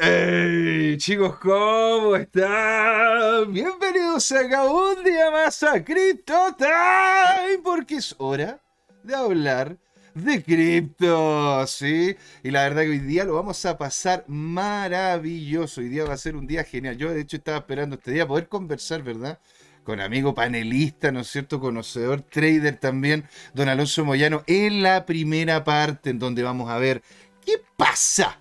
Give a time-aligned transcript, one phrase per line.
[0.00, 3.52] Hey, chicos, ¿cómo están?
[3.52, 8.60] Bienvenidos acá un día más a Crypto Time, porque es hora
[9.02, 9.76] de hablar
[10.14, 12.14] de cripto, ¿sí?
[12.44, 15.80] Y la verdad que hoy día lo vamos a pasar maravilloso.
[15.80, 16.96] Hoy día va a ser un día genial.
[16.96, 19.40] Yo, de hecho, estaba esperando este día poder conversar, ¿verdad?
[19.82, 21.58] Con amigo panelista, ¿no es cierto?
[21.58, 27.02] Conocedor, trader también, don Alonso Moyano, en la primera parte, en donde vamos a ver
[27.44, 28.38] qué pasa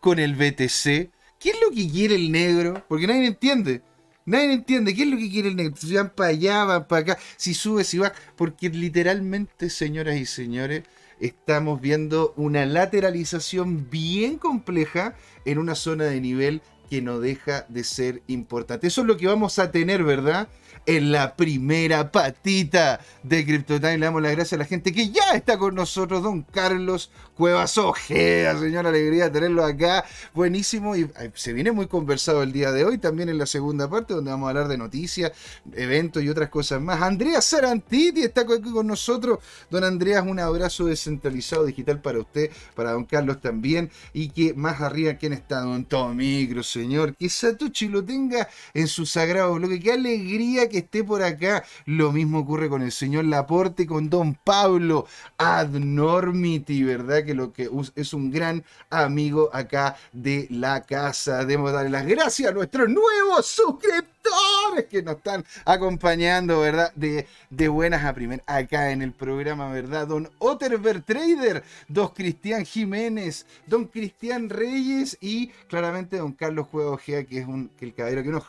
[0.00, 1.10] con el BTC.
[1.38, 2.84] ¿Qué es lo que quiere el negro?
[2.88, 3.82] Porque nadie entiende.
[4.26, 5.74] Nadie entiende qué es lo que quiere el negro.
[5.76, 8.12] Si van para allá, van para acá, si sube, si va.
[8.36, 10.82] Porque literalmente, señoras y señores,
[11.20, 15.14] estamos viendo una lateralización bien compleja
[15.44, 18.88] en una zona de nivel que no deja de ser importante.
[18.88, 20.48] Eso es lo que vamos a tener, ¿verdad?
[20.86, 23.98] En la primera patita de CryptoTime.
[23.98, 27.78] Le damos las gracias a la gente que ya está con nosotros, don Carlos Cuevas
[27.78, 30.04] Ojea, señor, alegría tenerlo acá.
[30.34, 34.14] Buenísimo y se viene muy conversado el día de hoy, también en la segunda parte,
[34.14, 35.32] donde vamos a hablar de noticias,
[35.74, 37.00] eventos y otras cosas más.
[37.00, 39.38] Andrea Sarantiti está aquí con nosotros.
[39.70, 43.90] Don Andreas, un abrazo descentralizado digital para usted, para don Carlos también.
[44.12, 45.60] Y que más arriba, ¿quién está?
[45.60, 47.16] Don Tomicro, señor.
[47.16, 49.80] Que Satoshi lo tenga en su sagrado bloque.
[49.80, 51.62] Qué alegría que esté por acá.
[51.84, 57.24] Lo mismo ocurre con el señor Laporte, con don Pablo Adnormity, ¿verdad?
[57.24, 61.44] Que lo que es un gran amigo acá de la casa.
[61.44, 66.92] Debemos darle las gracias a nuestros nuevos suscriptores que nos están acompañando, ¿verdad?
[66.94, 70.06] De, de buenas a primeras acá en el programa, ¿verdad?
[70.06, 77.24] Don Otterberg Trader, don Cristian Jiménez, don Cristian Reyes y claramente don Carlos Juego Gea,
[77.24, 78.44] que es un, que el caballero que nos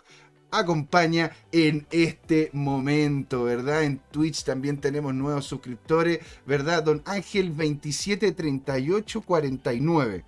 [0.52, 3.84] acompaña en este momento, ¿verdad?
[3.84, 6.84] En Twitch también tenemos nuevos suscriptores, ¿verdad?
[6.84, 10.24] Don Ángel 273849.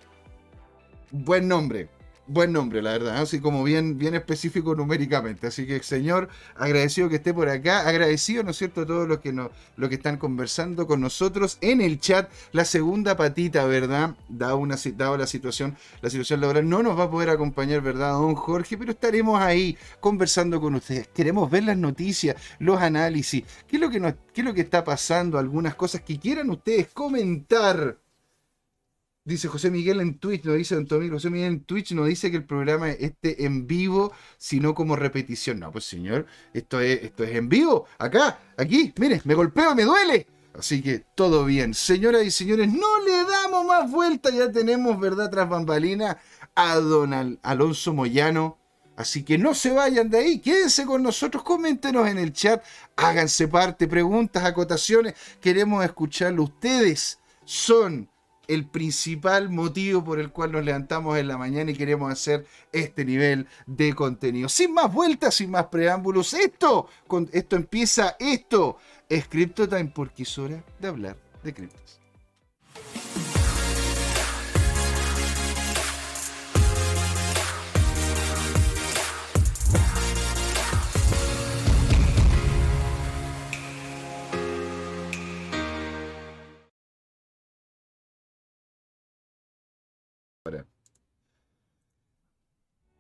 [1.11, 1.89] Buen nombre
[2.25, 5.47] buen nombre, la verdad, así como bien, bien específico numéricamente.
[5.47, 9.19] Así que, señor, agradecido que esté por acá, agradecido, ¿no es cierto?, a todos los
[9.19, 12.29] que, no, los que están conversando con nosotros en el chat.
[12.51, 14.16] La segunda patita, ¿verdad?
[14.29, 18.13] Dado, una, dado la situación, la situación laboral, no nos va a poder acompañar, ¿verdad,
[18.13, 18.78] don Jorge?
[18.78, 21.07] Pero estaremos ahí conversando con ustedes.
[21.09, 24.61] Queremos ver las noticias, los análisis, qué es lo que, nos, qué es lo que
[24.61, 27.97] está pasando, algunas cosas que quieran ustedes comentar
[29.25, 32.35] Dice José Miguel en Twitch, no dice Don José Miguel en Twitch no dice que
[32.35, 35.61] el programa esté en vivo, sino como repetición.
[35.61, 39.84] No, pues señor, esto es, esto es en vivo, acá, aquí, mire, me golpeo, me
[39.84, 40.28] duele.
[40.53, 41.73] Así que todo bien.
[41.73, 45.29] Señoras y señores, no le damos más vuelta, ya tenemos, ¿verdad?
[45.31, 46.17] Tras bambalina
[46.53, 48.59] a Don Alonso Moyano.
[48.97, 52.63] Así que no se vayan de ahí, quédense con nosotros, coméntenos en el chat,
[52.97, 56.44] háganse parte, preguntas, acotaciones, queremos escucharlo.
[56.44, 58.09] Ustedes son
[58.47, 63.05] el principal motivo por el cual nos levantamos en la mañana y queremos hacer este
[63.05, 64.49] nivel de contenido.
[64.49, 66.87] Sin más vueltas, sin más preámbulos, esto,
[67.31, 68.77] esto empieza, esto
[69.09, 72.03] es CryptoTime porque es hora de hablar de criptos.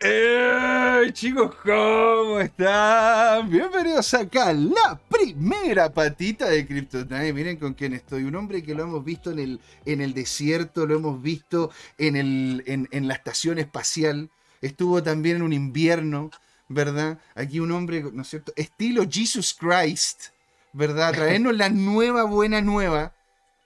[0.05, 1.55] ¡Hey, chicos!
[1.63, 3.49] ¿Cómo están?
[3.49, 7.31] Bienvenidos acá a la primera patita de CryptoTime.
[7.31, 8.25] Miren con quién estoy.
[8.25, 12.17] Un hombre que lo hemos visto en el, en el desierto, lo hemos visto en,
[12.17, 14.29] el, en, la estación espacial.
[14.59, 16.31] Estuvo también en un invierno,
[16.67, 17.17] ¿verdad?
[17.33, 18.51] Aquí un hombre, ¿no es cierto?
[18.57, 20.31] Estilo Jesus Christ,
[20.73, 21.13] ¿verdad?
[21.13, 23.13] Traernos la nueva buena nueva,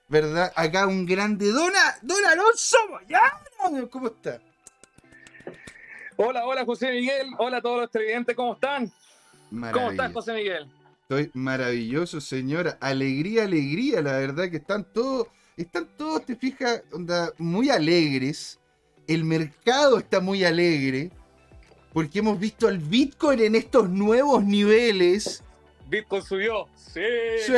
[0.07, 0.53] ¿verdad?
[0.55, 2.77] Acá un grande Dona, Don Alonso
[3.89, 4.39] ¿Cómo está?
[6.19, 8.91] Hola, hola José Miguel, hola a todos los televidentes, ¿cómo están?
[9.51, 10.67] ¿Cómo estás, José Miguel?
[11.03, 12.75] Estoy maravilloso, señora.
[12.81, 18.59] Alegría, alegría, la verdad que están todos, están todos, te fijas, onda, muy alegres.
[19.07, 21.11] El mercado está muy alegre
[21.93, 25.43] porque hemos visto al Bitcoin en estos nuevos niveles.
[25.87, 26.99] Bitcoin subió, sí.
[27.45, 27.53] Sí,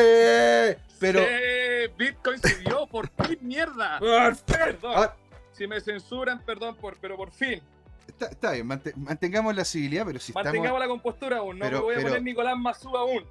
[1.00, 1.22] pero.
[1.22, 4.00] Sí, Bitcoin subió, por fin, mierda.
[4.46, 4.94] Perdón.
[4.98, 5.16] Ah.
[5.54, 7.62] Si me censuran, perdón, por, pero por fin.
[8.10, 12.02] Está, bien, mantengamos la civilidad, pero si Mantengamos la compostura aún, no me voy a
[12.02, 13.24] poner Nicolás Mazú aún.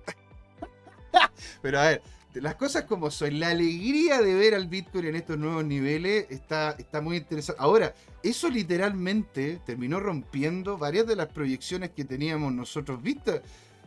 [1.62, 2.02] pero a ver,
[2.34, 6.76] las cosas como son, la alegría de ver al Bitcoin en estos nuevos niveles está,
[6.78, 7.60] está muy interesante.
[7.60, 13.40] Ahora, eso literalmente terminó rompiendo varias de las proyecciones que teníamos nosotros vistas.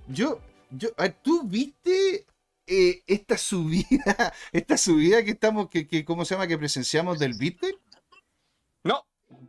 [0.07, 0.39] Yo,
[0.71, 0.89] yo,
[1.21, 2.25] ¿tú viste
[2.67, 6.47] eh, esta subida, esta subida que estamos, que, que, ¿cómo se llama?
[6.47, 7.75] que presenciamos del Bitcoin?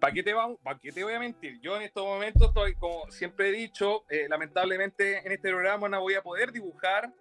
[0.01, 0.33] ¿Para qué, te
[0.93, 1.61] te voy a mentir?
[1.61, 6.01] Yo en estos momentos estoy, como siempre he dicho, eh, lamentablemente en este programa no
[6.01, 7.13] voy a poder dibujar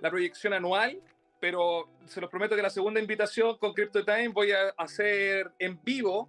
[0.00, 1.00] la proyección anual,
[1.40, 6.28] pero se los prometo que la segunda invitación con CryptoTime voy a hacer en vivo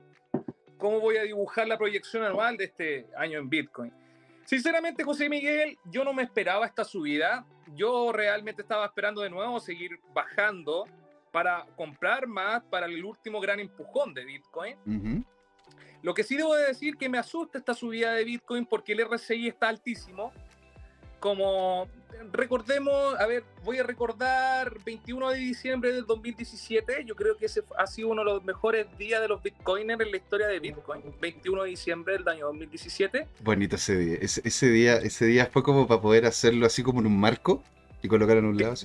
[0.78, 3.94] cómo voy a dibujar la proyección anual de este año en Bitcoin.
[4.46, 7.46] Sinceramente, José Miguel, yo no me esperaba esta subida.
[7.76, 10.86] Yo realmente estaba esperando de nuevo seguir bajando
[11.32, 15.26] para comprar más para el último gran empujón de Bitcoin.
[16.02, 19.06] Lo que sí debo de decir que me asusta esta subida de Bitcoin porque el
[19.06, 20.32] RSI está altísimo.
[21.20, 21.88] Como
[22.32, 27.04] recordemos, a ver, voy a recordar 21 de diciembre del 2017.
[27.06, 30.12] Yo creo que ese ha sido uno de los mejores días de los bitcoiners en
[30.12, 31.04] la historia de Bitcoin.
[31.20, 33.28] 21 de diciembre del año 2017.
[33.42, 34.18] Bonito ese día.
[34.22, 34.98] Ese, día.
[34.98, 37.64] ese día fue como para poder hacerlo así como en un marco
[38.02, 38.76] y colocar en un lado.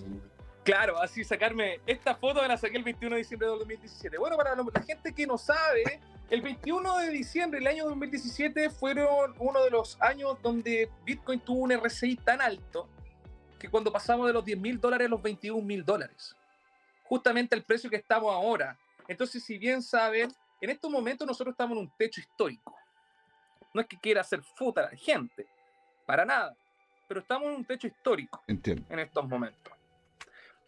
[0.65, 4.17] Claro, así sacarme esta foto me la saqué el 21 de diciembre del 2017.
[4.19, 6.01] Bueno, para la gente que no sabe,
[6.33, 11.61] el 21 de diciembre del año 2017 fueron uno de los años donde Bitcoin tuvo
[11.61, 12.89] un RSI tan alto
[13.59, 16.35] que cuando pasamos de los 10 mil dólares a los 21 mil dólares.
[17.05, 18.79] Justamente el precio que estamos ahora.
[19.09, 20.33] Entonces, si bien saben,
[20.63, 22.75] en estos momentos nosotros estamos en un techo histórico.
[23.75, 25.47] No es que quiera hacer futa a la gente,
[26.07, 26.57] para nada.
[27.09, 28.87] Pero estamos en un techo histórico Entiendo.
[28.89, 29.82] en estos momentos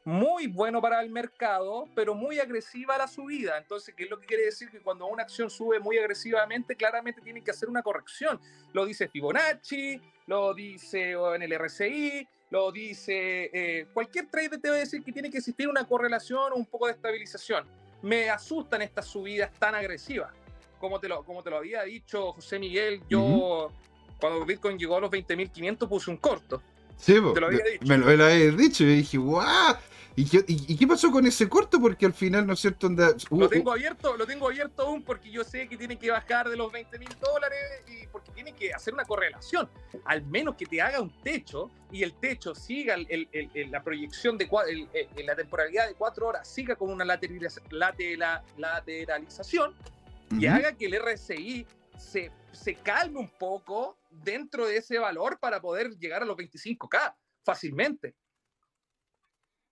[0.05, 3.57] muy bueno para el mercado, pero muy agresiva la subida.
[3.57, 4.71] Entonces, ¿qué es lo que quiere decir?
[4.71, 8.39] Que cuando una acción sube muy agresivamente, claramente tienen que hacer una corrección.
[8.73, 14.77] Lo dice Fibonacci, lo dice en el RSI, lo dice eh, cualquier trader te va
[14.77, 17.65] a decir que tiene que existir una correlación o un poco de estabilización.
[18.03, 20.31] Me asustan estas subidas tan agresivas.
[20.79, 23.73] Como te lo, como te lo había dicho José Miguel, yo
[24.21, 26.63] cuando Bitcoin llegó a los 20.500 puse un corto.
[26.99, 27.87] Sí, te lo había dicho.
[27.87, 29.77] Me lo, había dicho y dije, ¡guau!
[30.17, 31.81] ¿Y qué, pasó con ese corto?
[31.81, 32.89] Porque al final, ¿no es cierto?
[32.89, 36.57] lo tengo abierto, lo tengo abierto aún porque yo sé que tiene que bajar de
[36.57, 37.59] los 20 mil dólares
[37.89, 39.69] y porque tiene que hacer una correlación.
[40.05, 44.49] Al menos que te haga un techo y el techo siga la proyección de
[45.25, 49.75] la temporalidad de cuatro horas, siga con una lateralización
[50.31, 51.67] y haga que el RSI
[51.99, 57.17] se, se calme un poco dentro de ese valor para poder llegar a los 25K
[57.43, 58.15] fácilmente.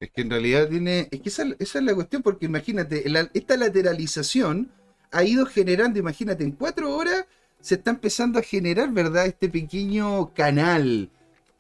[0.03, 1.07] Es que en realidad tiene.
[1.13, 3.05] Es que esa, es la cuestión, porque imagínate,
[3.35, 4.69] esta lateralización
[5.13, 7.25] ha ido generando, imagínate, en cuatro horas
[7.61, 9.27] se está empezando a generar, ¿verdad?
[9.27, 11.09] Este pequeño canal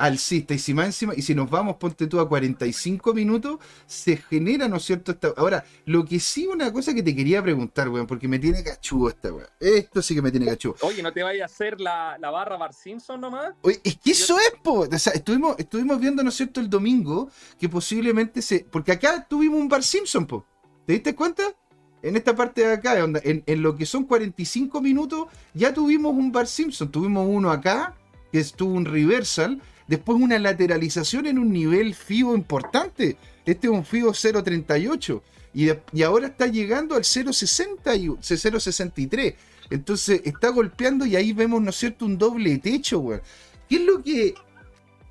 [0.03, 0.53] alcista.
[0.53, 4.67] Y si más encima, y si nos vamos, ponte tú a 45 minutos, se genera,
[4.67, 5.17] ¿no es cierto?
[5.37, 9.11] Ahora, lo que sí, una cosa que te quería preguntar, weón, porque me tiene cachudo
[9.11, 9.47] esta weón.
[9.61, 10.75] Esto sí que me tiene cachudo.
[10.81, 13.55] Oye, ¿no te vayas a hacer la, barra Bar Simpson nomás?
[13.63, 14.81] Oye, es que eso es, po.
[14.81, 18.67] O sea, estuvimos, estuvimos viendo, ¿no es cierto?, el domingo, que posiblemente se.
[18.69, 20.45] Porque acá tuvimos un Bar Simpson, po.
[20.85, 21.45] ¿Te diste cuenta?
[22.05, 26.33] en esta parte de acá, en, en, lo que son 45 minutos, ya tuvimos un
[26.33, 26.91] Bar Simpson.
[26.91, 27.95] Tuvimos uno acá,
[28.33, 29.63] que estuvo un reversal,
[29.93, 33.19] Después una lateralización en un nivel FIBO importante.
[33.45, 35.21] Este es un FIBO 0.38.
[35.53, 39.35] Y, y ahora está llegando al 0.63.
[39.69, 43.21] Entonces está golpeando y ahí vemos, ¿no es cierto?, un doble techo, güey.
[43.69, 44.33] ¿Qué es lo que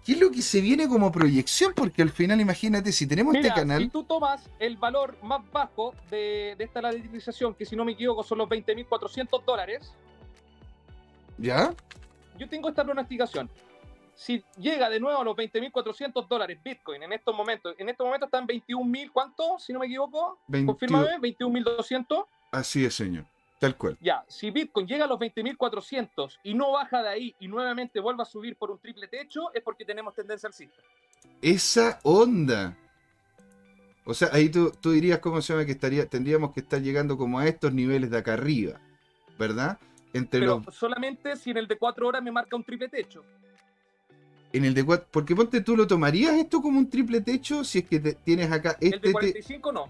[0.03, 1.73] ¿Qué es lo que se viene como proyección?
[1.75, 3.83] Porque al final, imagínate, si tenemos este canal.
[3.83, 7.91] Si tú tomas el valor más bajo de, de esta lateralización, que si no me
[7.91, 9.93] equivoco son los 20.400 dólares.
[11.37, 11.71] ¿Ya?
[12.39, 13.47] Yo tengo esta pronosticación
[14.21, 18.27] si llega de nuevo a los 20.400 dólares Bitcoin en estos momentos, en estos momentos
[18.27, 19.57] están 21.000, ¿cuánto?
[19.57, 20.67] Si no me equivoco, 20...
[20.67, 22.27] confírmame, 21.200.
[22.51, 23.25] Así es, señor,
[23.59, 23.97] tal cual.
[23.99, 28.21] Ya, si Bitcoin llega a los 20.400 y no baja de ahí y nuevamente vuelve
[28.21, 30.83] a subir por un triple techo, es porque tenemos tendencia alcista.
[31.41, 32.77] Esa onda.
[34.05, 35.65] O sea, ahí tú, tú dirías, ¿cómo se llama?
[35.65, 38.79] Que estaría, tendríamos que estar llegando como a estos niveles de acá arriba,
[39.39, 39.79] ¿verdad?
[40.13, 43.25] Entre Pero solamente si en el de 4 horas me marca un triple techo.
[44.53, 47.79] En el de 4, porque ponte tú lo tomarías esto como un triple techo si
[47.79, 48.95] es que tienes acá este.
[48.95, 49.89] El de 45 no.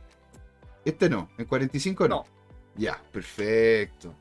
[0.85, 2.25] Este no, en 45 no.
[2.75, 4.13] Ya, perfecto.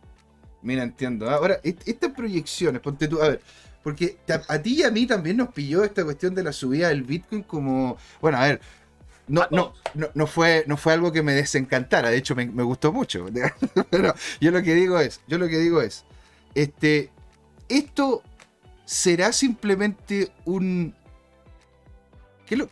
[0.63, 1.29] Mira, entiendo.
[1.31, 3.41] Ahora, estas proyecciones, ponte tú, a ver,
[3.83, 4.19] porque
[4.49, 7.43] a, ti y a mí también nos pilló esta cuestión de la subida del Bitcoin
[7.43, 8.61] como, bueno, a ver,
[9.27, 9.73] no, no,
[10.15, 13.27] no, fue, no fue algo que me desencantara, de hecho me, me gustó mucho.
[13.91, 16.05] Pero yo lo que digo es, yo lo que digo es,
[16.55, 17.11] este,
[17.69, 18.23] esto
[18.91, 20.93] ¿Será simplemente un...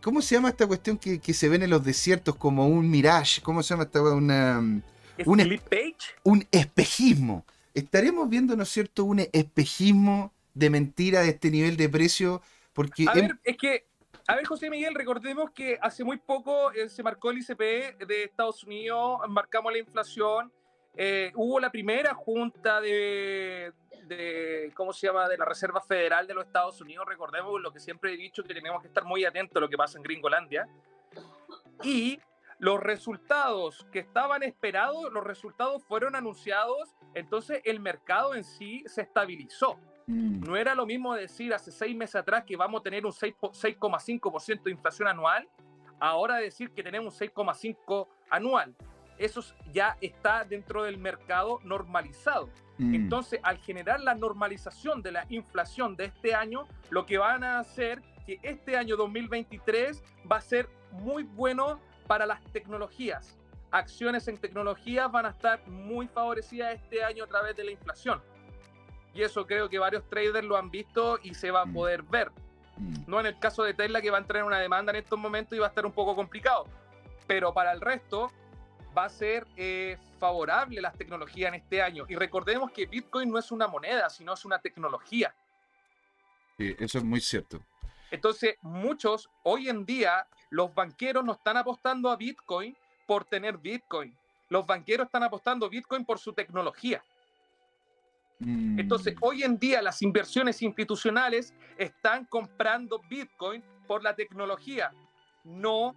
[0.02, 3.40] ¿Cómo se llama esta cuestión que, se ven en los desiertos como un mirage?
[3.40, 4.58] ¿Cómo se llama esta una...
[4.58, 6.16] Un, page?
[6.25, 7.44] un espejismo.
[7.72, 12.42] ¿Estaremos viendo, ¿no es cierto, un espejismo de mentira de este nivel de precio?
[12.72, 13.87] Porque a ver, es que,
[14.26, 18.25] a ver, José Miguel, recordemos que hace muy poco eh, se marcó el ICP de
[18.25, 20.50] Estados Unidos, marcamos la inflación,
[20.96, 23.72] eh, hubo la primera junta de,
[24.75, 27.07] ¿cómo se llama?, de la Reserva Federal de los Estados Unidos.
[27.07, 29.77] Recordemos lo que siempre he dicho, que tenemos que estar muy atentos a lo que
[29.77, 30.69] pasa en Gringolandia.
[31.83, 32.21] Y
[32.59, 39.03] los resultados que estaban esperados, los resultados fueron anunciados, entonces el mercado en sí se
[39.03, 39.79] estabilizó.
[40.07, 40.41] Mm.
[40.41, 44.62] No era lo mismo decir hace seis meses atrás que vamos a tener un 6,5%
[44.62, 45.49] de inflación anual,
[46.00, 48.75] ahora decir que tenemos un 6,5% anual
[49.19, 52.49] eso ya está dentro del mercado normalizado.
[52.78, 52.94] Mm.
[52.94, 57.58] Entonces, al generar la normalización de la inflación de este año, lo que van a
[57.58, 63.37] hacer que este año 2023 va a ser muy bueno para las tecnologías.
[63.70, 68.23] Acciones en tecnología van a estar muy favorecidas este año a través de la inflación.
[69.12, 71.73] Y eso creo que varios traders lo han visto y se va a mm.
[71.73, 72.30] poder ver.
[72.76, 72.94] Mm.
[73.06, 75.18] No en el caso de Tesla que va a entrar en una demanda en estos
[75.18, 76.64] momentos y va a estar un poco complicado.
[77.26, 78.30] Pero para el resto,
[78.99, 82.05] va a ser eh, favorable las tecnologías en este año.
[82.09, 85.33] Y recordemos que Bitcoin no es una moneda, sino es una tecnología.
[86.57, 87.61] Sí, eso es muy cierto.
[88.11, 92.76] Entonces, muchos, hoy en día, los banqueros no están apostando a Bitcoin
[93.07, 94.17] por tener Bitcoin.
[94.49, 97.05] Los banqueros están apostando a Bitcoin por su tecnología.
[98.40, 98.81] Mm.
[98.81, 104.93] Entonces, hoy en día las inversiones institucionales están comprando Bitcoin por la tecnología,
[105.45, 105.95] no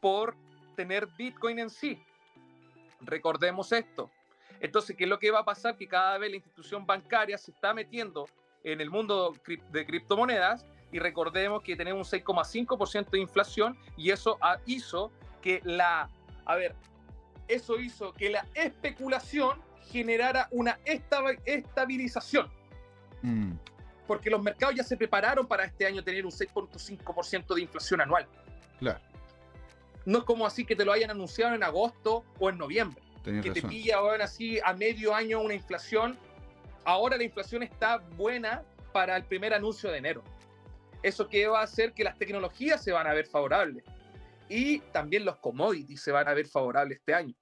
[0.00, 0.36] por
[0.76, 2.00] tener Bitcoin en sí.
[3.06, 4.10] Recordemos esto.
[4.60, 5.76] Entonces, ¿qué es lo que va a pasar?
[5.76, 8.26] Que cada vez la institución bancaria se está metiendo
[8.62, 9.34] en el mundo
[9.70, 16.08] de criptomonedas y recordemos que tenemos un 6,5% de inflación y eso hizo que la,
[16.46, 16.74] a ver,
[17.48, 22.50] eso hizo que la especulación generara una estabilización.
[23.22, 23.52] Mm.
[24.06, 28.26] Porque los mercados ya se prepararon para este año tener un 6,5% de inflación anual.
[28.78, 29.00] Claro.
[30.04, 33.02] No es como así que te lo hayan anunciado en agosto o en noviembre.
[33.24, 36.18] que te pilla ahora así a medio año una inflación.
[36.84, 40.22] Ahora la inflación está buena para el primer anuncio de enero.
[41.02, 43.84] Eso que va a hacer que las tecnologías se van a ver favorables.
[44.48, 47.34] Y también los commodities se van a ver favorables este año.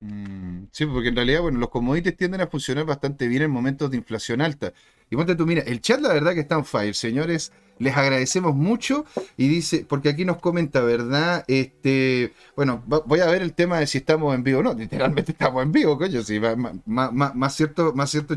[0.00, 3.90] Mm, sí, porque en realidad, bueno, los commodities tienden a funcionar bastante bien en momentos
[3.90, 4.72] de inflación alta.
[5.10, 7.52] Y ponte tú, mira, el chat la verdad que está en fire, señores.
[7.80, 9.06] Les agradecemos mucho
[9.36, 11.44] y dice, porque aquí nos comenta, ¿verdad?
[11.48, 14.62] Este, bueno, voy a ver el tema de si estamos en vivo.
[14.62, 18.36] No, literalmente estamos en vivo, coño, sí, más, más, cierto, más cierto,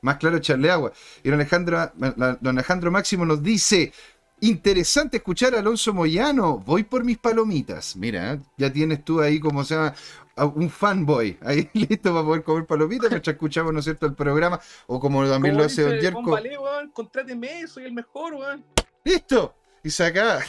[0.00, 0.92] más claro echarle agua.
[1.22, 1.92] Y don Alejandro,
[2.40, 3.92] don Alejandro Máximo nos dice,
[4.44, 6.58] Interesante escuchar a Alonso Moyano.
[6.58, 7.94] Voy por mis palomitas.
[7.94, 9.94] Mira, ya tienes tú ahí como se llama
[10.36, 14.60] un fanboy ahí listo para poder comer palomitas mientras escuchamos, ¿no es cierto?, el programa.
[14.86, 16.30] O como también lo hace Don Jerko.
[16.30, 18.64] Vale, weón, contráteme, soy el mejor, weón.
[19.04, 19.54] ¡Listo!
[19.84, 20.40] Y se acaba.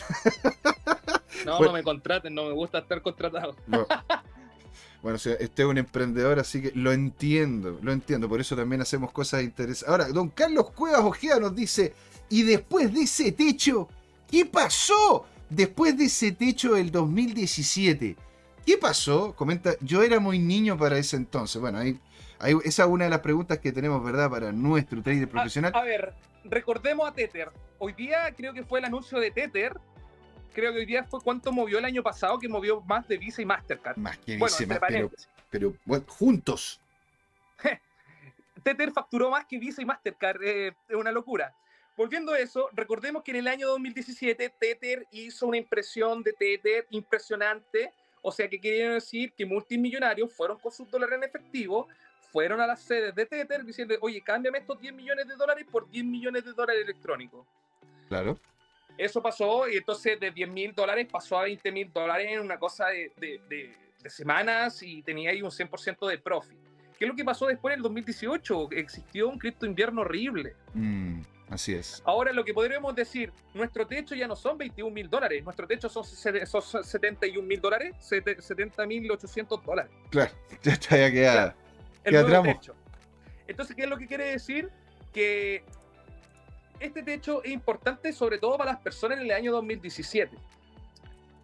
[1.46, 3.56] no, no me contraten, no me gusta estar contratado.
[5.02, 8.30] Bueno, o sea, este es un emprendedor, así que lo entiendo, lo entiendo.
[8.30, 9.90] Por eso también hacemos cosas interesantes.
[9.90, 11.94] Ahora, don Carlos Cuevas Ojeda nos dice:
[12.30, 13.90] ¿y después de ese techo?
[14.32, 18.16] ¿Qué pasó después de ese techo del 2017?
[18.66, 19.36] ¿Qué pasó?
[19.36, 21.60] Comenta, yo era muy niño para ese entonces.
[21.62, 22.00] Bueno, ahí,
[22.64, 24.30] esa es una de las preguntas que tenemos, ¿verdad?
[24.30, 25.72] Para nuestro trader profesional.
[25.76, 26.14] A, ver,
[26.46, 27.52] recordemos a Tether.
[27.78, 29.78] Hoy día creo que fue el anuncio de Tether.
[30.54, 33.42] Creo que hoy día fue cuánto movió el año pasado, que movió más de Visa
[33.42, 33.98] y Mastercard.
[33.98, 35.12] Más que Visa bueno,
[35.50, 36.80] pero, bueno, juntos.
[38.64, 40.42] Tether facturó más que Visa y Mastercard.
[40.44, 41.54] Eh, es una locura.
[41.98, 46.88] Volviendo a eso, recordemos que en el año 2017 Tether hizo una impresión de Tether
[46.90, 47.92] impresionante
[48.24, 51.88] o sea, que quiere decir que multimillonarios fueron con sus dólares en efectivo,
[52.32, 55.88] fueron a las sedes de Tether diciendo, oye, cámbiame estos 10 millones de dólares por
[55.90, 57.46] 10 millones de dólares electrónicos.
[58.08, 58.40] Claro.
[58.98, 62.58] Eso pasó y entonces de 10 mil dólares pasó a 20 mil dólares en una
[62.58, 63.76] cosa de, de,
[64.10, 66.58] semanas y tenía ahí un 100% de profit.
[66.98, 68.72] ¿Qué es lo que pasó después en el 2018?
[68.72, 70.56] Existió un cripto invierno horrible.
[70.74, 71.22] Mm.
[71.54, 72.02] Así es.
[72.04, 75.88] Ahora lo que podríamos decir, nuestro techo ya no son 21 mil dólares, nuestro techo
[75.88, 79.92] son, son 71 mil dólares, 70 mil 800 dólares.
[80.10, 80.32] Claro,
[80.64, 81.56] ya está ya queda.
[82.06, 82.74] el nuevo techo.
[83.48, 84.72] Entonces, ¿qué es lo que quiere decir?
[85.14, 85.64] Que
[86.80, 90.36] este techo es importante sobre todo para las personas en el año 2017.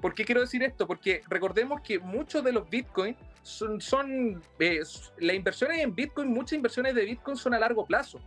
[0.02, 0.88] ¿Por qué quiero decir esto?
[0.88, 4.82] Porque recordemos que muchos de los bitcoins son, son eh,
[5.20, 8.20] las inversiones en bitcoin, muchas inversiones de bitcoin son a largo plazo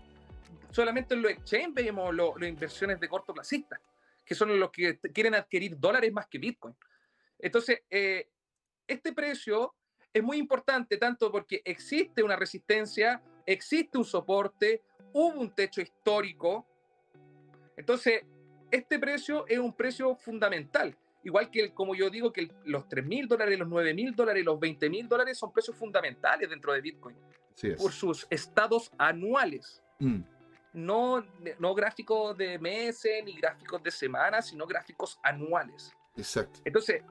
[0.73, 3.81] solamente en los exchange vemos las inversiones de corto cortoplacistas,
[4.25, 6.75] que son los que quieren adquirir dólares más que Bitcoin.
[7.39, 8.29] Entonces, eh,
[8.87, 9.75] este precio
[10.13, 16.67] es muy importante tanto porque existe una resistencia, existe un soporte, hubo un techo histórico.
[17.77, 18.23] Entonces,
[18.71, 20.97] este precio es un precio fundamental.
[21.25, 24.59] igual que, como yo digo, que los 3 mil dólares, los 9 mil dólares los
[24.59, 27.17] 20 mil dólares son precios fundamentales dentro de Bitcoin.
[27.79, 29.83] Por sus estados anuales.
[30.01, 30.23] Mm.
[30.73, 31.25] No,
[31.59, 35.93] no gráficos de meses ni gráficos de semanas, sino gráficos anuales.
[36.17, 36.61] Exacto.
[36.65, 37.03] Entonces,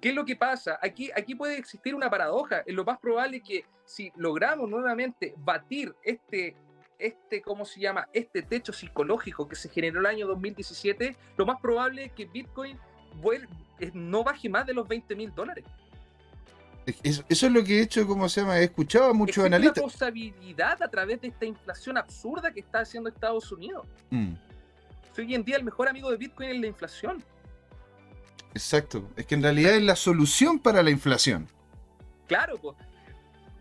[0.00, 0.78] ¿qué es lo que pasa?
[0.82, 2.62] Aquí, aquí puede existir una paradoja.
[2.66, 6.54] Es lo más probable que si logramos nuevamente batir este,
[6.98, 8.08] este, ¿cómo se llama?
[8.12, 12.78] Este techo psicológico que se generó el año 2017, lo más probable es que Bitcoin
[13.94, 15.64] no baje más de los 20 mil dólares.
[17.02, 18.58] Eso, es lo que he hecho, ¿cómo se llama?
[18.58, 19.82] He escuchado a muchos analistas.
[19.82, 23.86] una posibilidad a través de esta inflación absurda que está haciendo Estados Unidos.
[24.10, 24.32] Mm.
[25.18, 27.22] Hoy en día el mejor amigo de Bitcoin es la inflación.
[28.54, 29.10] Exacto.
[29.16, 31.48] Es que en realidad es la solución para la inflación.
[32.26, 32.76] Claro, pues.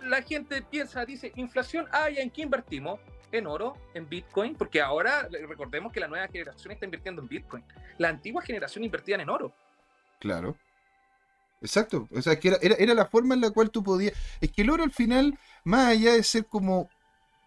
[0.03, 3.00] La gente piensa, dice, inflación, ah, ¿en qué invertimos?
[3.31, 7.63] En oro, en Bitcoin, porque ahora recordemos que la nueva generación está invirtiendo en Bitcoin.
[7.98, 9.51] La antigua generación invertía en oro.
[10.19, 10.55] Claro.
[11.61, 14.13] Exacto, o sea, que era, era, la forma en la cual tú podías...
[14.41, 16.89] Es que el oro al final, más allá de ser como...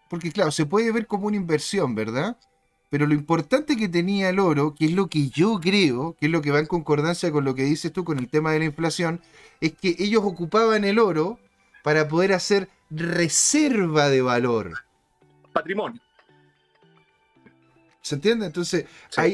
[0.09, 2.37] Porque claro, se puede ver como una inversión, ¿verdad?
[2.89, 6.31] Pero lo importante que tenía el oro, que es lo que yo creo, que es
[6.31, 8.65] lo que va en concordancia con lo que dices tú con el tema de la
[8.65, 9.21] inflación,
[9.61, 11.39] es que ellos ocupaban el oro
[11.83, 14.73] para poder hacer reserva de valor.
[15.53, 16.01] Patrimonio.
[18.01, 18.47] ¿Se entiende?
[18.47, 18.85] Entonces,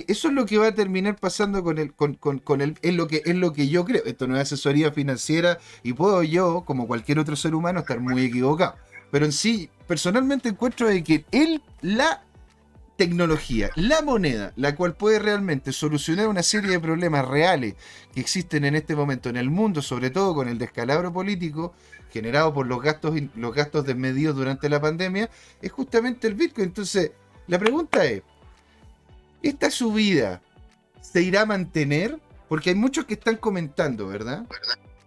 [0.08, 3.08] eso es lo que va a terminar pasando con el, con, con, el, es lo
[3.08, 4.04] que es lo que yo creo.
[4.06, 8.26] Esto no es asesoría financiera y puedo yo, como cualquier otro ser humano, estar muy
[8.26, 8.76] equivocado.
[9.10, 12.24] Pero en sí, personalmente encuentro de que él, la
[12.98, 17.76] tecnología, la moneda, la cual puede realmente solucionar una serie de problemas reales
[18.14, 21.74] que existen en este momento en el mundo, sobre todo con el descalabro político
[22.12, 25.30] generado por los gastos, los gastos desmedidos durante la pandemia,
[25.62, 26.68] es justamente el Bitcoin.
[26.68, 27.12] Entonces,
[27.48, 28.24] la pregunta es,
[29.42, 30.42] ¿Esta subida
[31.02, 32.20] se irá a mantener?
[32.50, 34.46] Porque hay muchos que están comentando, ¿verdad?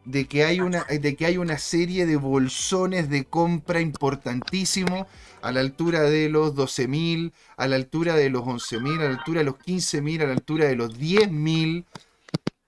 [0.04, 5.06] De que hay una, de que hay una serie de bolsones de compra importantísimo
[5.42, 9.40] a la altura de los 12.000, a la altura de los 11.000, a la altura
[9.40, 11.84] de los 15.000, a la altura de los 10.000.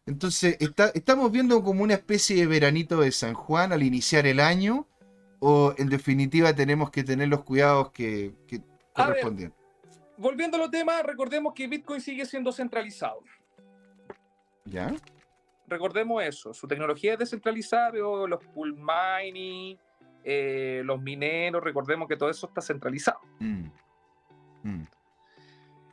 [0.07, 0.57] Entonces,
[0.95, 4.87] ¿estamos viendo como una especie de veranito de San Juan al iniciar el año?
[5.39, 8.63] ¿O en definitiva tenemos que tener los cuidados que, que
[8.95, 9.53] correspondían?
[10.23, 13.21] Volviendo a los temas, recordemos que Bitcoin sigue siendo centralizado.
[14.65, 14.95] ¿Ya?
[15.67, 19.77] Recordemos eso, su tecnología es descentralizada, pero los pool mining,
[20.23, 23.21] eh, los mineros, recordemos que todo eso está centralizado.
[23.41, 23.67] Mm.
[24.63, 24.87] Mm.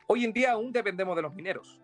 [0.06, 1.80] Hoy en día aún dependemos de los mineros.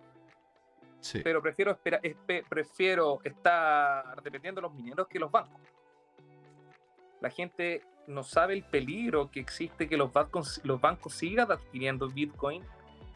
[1.01, 1.21] Sí.
[1.23, 2.01] Pero prefiero, espera,
[2.49, 5.61] prefiero estar dependiendo de los mineros que los bancos.
[7.21, 12.09] La gente no sabe el peligro que existe que los bancos, los bancos sigan adquiriendo
[12.09, 12.63] Bitcoin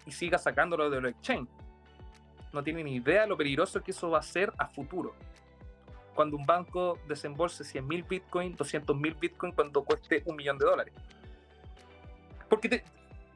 [0.06, 1.48] y siga sacándolo de los exchange.
[2.52, 5.14] No tienen ni idea de lo peligroso que eso va a ser a futuro.
[6.14, 10.94] Cuando un banco desembolse 100.000 Bitcoin, 200.000 Bitcoin, cuando cueste un millón de dólares.
[12.48, 12.82] Porque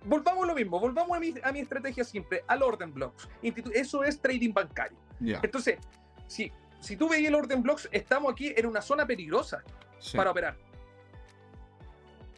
[0.05, 3.29] volvamos a lo mismo, volvamos a mi, a mi estrategia siempre, al orden blocks.
[3.43, 4.99] Eso es trading bancario.
[5.21, 5.79] Entonces,
[6.27, 9.63] si, si tú veis el orden blocks, estamos aquí en una zona peligrosa
[10.13, 10.57] para operar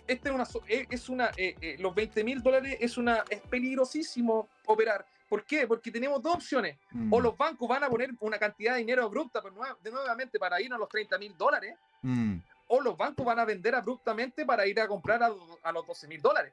[0.06, 3.40] este es una, eh, es una eh, eh, los 20 mil dólares es una, es
[3.42, 5.06] peligrosísimo operar.
[5.28, 5.66] ¿Por qué?
[5.66, 6.78] Porque tenemos dos opciones.
[6.92, 7.12] Mm.
[7.12, 10.60] O los bancos van a poner una cantidad de dinero abrupta pues, de nuevamente para
[10.60, 12.36] ir a los 30 mil dólares, mm.
[12.68, 16.06] o los bancos van a vender abruptamente para ir a comprar a, a los 12
[16.08, 16.52] mil dólares.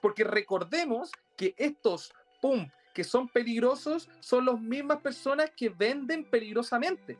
[0.00, 7.18] Porque recordemos que estos pum que son peligrosos son las mismas personas que venden peligrosamente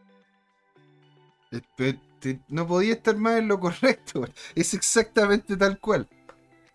[2.48, 4.24] no podía estar más en lo correcto.
[4.54, 6.08] Es exactamente tal cual.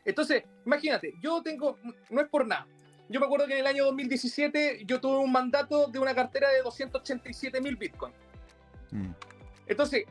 [0.05, 1.77] Entonces, imagínate, yo tengo,
[2.09, 2.67] no es por nada.
[3.09, 6.49] Yo me acuerdo que en el año 2017 yo tuve un mandato de una cartera
[6.49, 8.15] de 287 mil bitcoins.
[8.91, 9.11] Mm.
[9.67, 10.05] Entonces,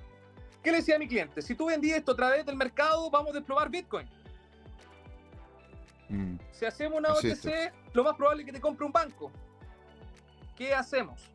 [0.62, 1.42] ¿qué le decía a mi cliente?
[1.42, 4.06] Si tú vendías esto a través del mercado, vamos a desprobar bitcoin.
[6.08, 6.36] Mm.
[6.52, 9.32] Si hacemos una OTC, lo más probable es que te compre un banco.
[10.56, 11.32] ¿Qué hacemos?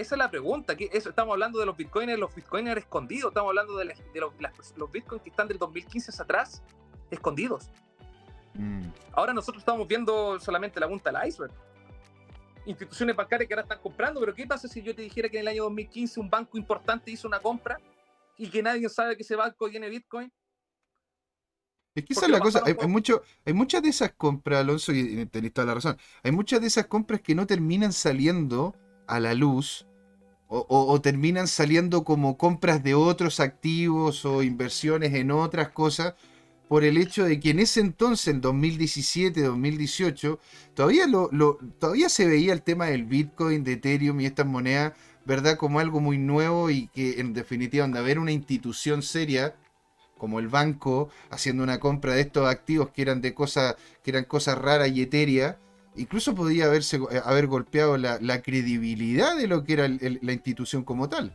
[0.00, 0.74] Esa es la pregunta.
[0.78, 3.32] eso, estamos hablando de los bitcoins, los bitcoiners escondidos.
[3.32, 6.62] Estamos hablando de, los bitcoins que están del 2015 hacia atrás,
[7.10, 7.70] escondidos.
[8.54, 8.86] Mm.
[9.12, 11.52] Ahora nosotros estamos viendo solamente la punta del iceberg.
[12.64, 15.42] Instituciones bancarias que ahora están comprando, pero ¿qué pasa si yo te dijera que en
[15.42, 17.78] el año 2015 un banco importante hizo una compra
[18.38, 20.32] y que nadie sabe que ese banco tiene bitcoin?
[21.94, 25.26] Es que esa es la cosa, hay, mucho, hay muchas de esas compras, Alonso, y
[25.26, 28.74] tenés toda la razón, hay muchas de esas compras que no terminan saliendo
[29.06, 29.86] a la luz
[30.52, 36.14] o, terminan saliendo como compras de otros activos o inversiones en otras cosas,
[36.68, 40.40] por el hecho de que en ese entonces, en 2017, 2018,
[40.74, 41.30] todavía, lo,
[41.78, 44.92] todavía se veía el tema del Bitcoin, de Ethereum y estas monedas,
[45.24, 45.56] ¿verdad?
[45.56, 49.54] Como algo muy nuevo y que en definitiva, donde haber una institución seria
[50.18, 54.24] como el banco haciendo una compra de estos activos que eran de cosas que eran
[54.24, 55.56] cosas raras y etéreas,
[56.00, 61.08] incluso podía haberse eh, haber golpeado la, credibilidad de lo que era la institución como
[61.08, 61.32] tal.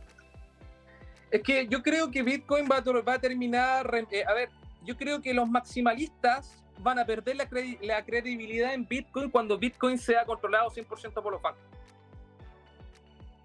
[1.30, 4.50] Es que yo creo que Bitcoin va a, va a terminar, eh, a ver,
[4.84, 7.48] yo creo que los maximalistas van a perder la,
[7.82, 11.62] la credibilidad en Bitcoin cuando Bitcoin sea controlado 100% por los bancos.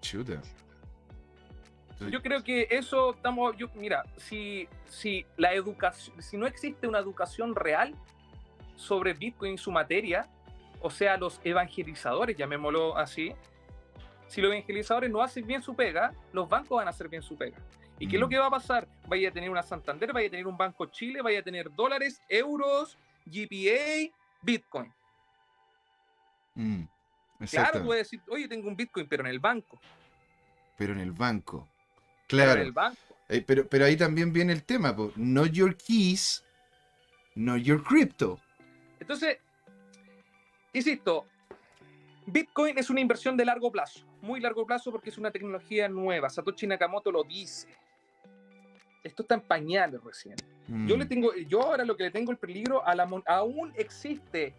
[0.00, 0.40] Chuta.
[2.10, 6.98] Yo creo que eso estamos, yo, mira, si, si la educación, si no existe una
[6.98, 7.94] educación real
[8.74, 10.28] sobre Bitcoin y su materia,
[10.82, 13.34] o sea, los evangelizadores, llamémoslo así,
[14.26, 17.36] si los evangelizadores no hacen bien su pega, los bancos van a hacer bien su
[17.36, 17.58] pega.
[17.98, 18.30] ¿Y qué es lo mm.
[18.30, 18.88] que va a pasar?
[19.06, 22.20] Vaya a tener una Santander, vaya a tener un Banco Chile, vaya a tener dólares,
[22.28, 24.92] euros, GPA, Bitcoin.
[26.54, 26.84] Mm,
[27.50, 29.78] claro, puede decir, oye, tengo un Bitcoin, pero en el banco.
[30.76, 31.68] Pero en el banco.
[32.26, 32.52] Claro.
[32.52, 32.98] Pero, en el banco.
[33.28, 36.44] Eh, pero, pero, ahí también viene el tema, no your keys,
[37.34, 38.40] no your crypto.
[38.98, 39.38] Entonces,
[40.72, 41.26] insisto,
[42.26, 46.30] Bitcoin es una inversión de largo plazo, muy largo plazo porque es una tecnología nueva.
[46.30, 47.68] Satoshi Nakamoto lo dice
[49.02, 50.36] esto está en pañales recién.
[50.68, 51.08] Yo le mm.
[51.08, 54.54] tengo, yo ahora lo que le tengo el peligro a la aún existe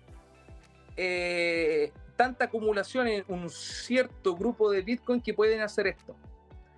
[0.98, 6.16] eh, tanta acumulación en un cierto grupo de Bitcoin que pueden hacer esto.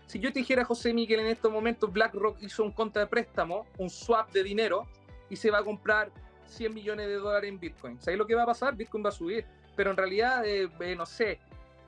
[0.05, 3.65] Si yo te dijera, José Miguel, en estos momentos BlackRock hizo un contra de préstamo,
[3.79, 4.87] un swap de dinero,
[5.29, 6.11] y se va a comprar
[6.47, 7.99] 100 millones de dólares en Bitcoin.
[7.99, 8.75] ¿Sabes lo que va a pasar?
[8.75, 9.45] Bitcoin va a subir.
[9.75, 11.39] Pero en realidad, eh, eh, no sé,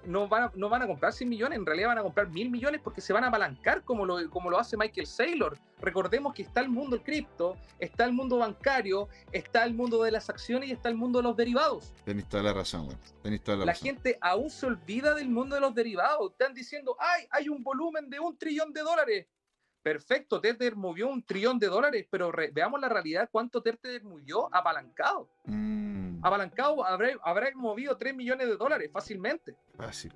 [0.05, 2.49] no van, a, no van a comprar 100 millones, en realidad van a comprar mil
[2.49, 5.57] millones porque se van a apalancar como lo, como lo hace Michael Saylor.
[5.81, 10.11] Recordemos que está el mundo del cripto, está el mundo bancario, está el mundo de
[10.11, 11.93] las acciones y está el mundo de los derivados.
[12.03, 13.39] Tenéis toda la razón, güey.
[13.39, 16.31] toda la, la gente aún se olvida del mundo de los derivados.
[16.31, 19.27] Están diciendo, ay, hay un volumen de un trillón de dólares.
[19.87, 25.29] Perfecto, Tether movió un trillón de dólares, pero veamos la realidad, ¿cuánto Tether movió apalancado?
[25.45, 26.19] Mm.
[26.21, 29.55] Apalancado habrá, habrá movido 3 millones de dólares fácilmente.
[29.77, 30.13] Fácil.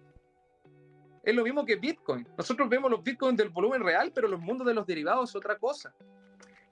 [1.23, 2.27] Es lo mismo que Bitcoin.
[2.37, 5.57] Nosotros vemos los Bitcoins del volumen real, pero los mundos de los derivados es otra
[5.57, 5.95] cosa.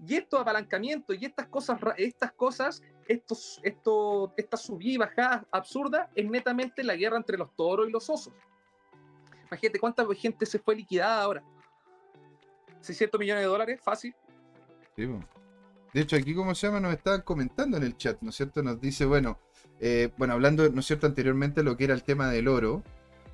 [0.05, 6.09] Y estos apalancamientos y estas cosas, estas cosas, estos, esto, esta subida y bajada absurda,
[6.15, 8.33] es netamente la guerra entre los toros y los osos.
[9.47, 11.43] Imagínate cuánta gente se fue liquidada ahora.
[12.81, 14.15] 600 millones de dólares, fácil.
[15.93, 16.79] De hecho, aquí, como se llama?
[16.79, 18.61] Nos estaban comentando en el chat, ¿no es cierto?
[18.61, 19.39] Nos dice, bueno,
[19.79, 22.83] eh, bueno, hablando, ¿no es cierto?, anteriormente lo que era el tema del oro,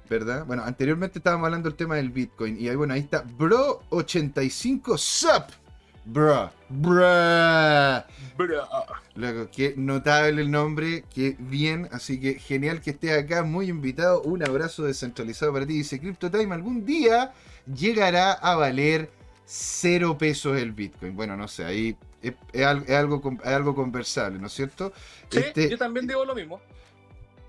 [0.09, 0.45] ¿verdad?
[0.45, 2.59] Bueno, anteriormente estábamos hablando del tema del Bitcoin.
[2.59, 5.65] Y ahí, bueno, ahí está, Bro85 Sup.
[6.07, 8.03] Bro, bro.
[8.37, 8.67] Bro.
[9.15, 11.89] Luego, qué notable el nombre, qué bien.
[11.91, 14.21] Así que genial que estés acá, muy invitado.
[14.21, 15.73] Un abrazo descentralizado para ti.
[15.73, 17.33] Dice CryptoTime, algún día
[17.65, 19.09] llegará a valer
[19.45, 21.15] cero pesos el Bitcoin.
[21.15, 24.91] Bueno, no sé, ahí es, algo, algo conversable, ¿no es cierto?
[25.29, 26.59] Sí, este, yo también digo lo mismo.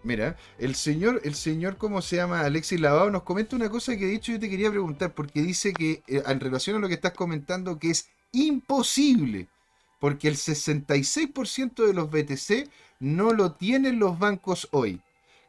[0.03, 2.43] Mira, el señor, el señor, ¿cómo se llama?
[2.43, 5.73] Alexis Lavado nos comenta una cosa que de hecho yo te quería preguntar, porque dice
[5.73, 9.49] que eh, en relación a lo que estás comentando, que es imposible,
[9.99, 15.01] porque el 66% de los BTC no lo tienen los bancos hoy.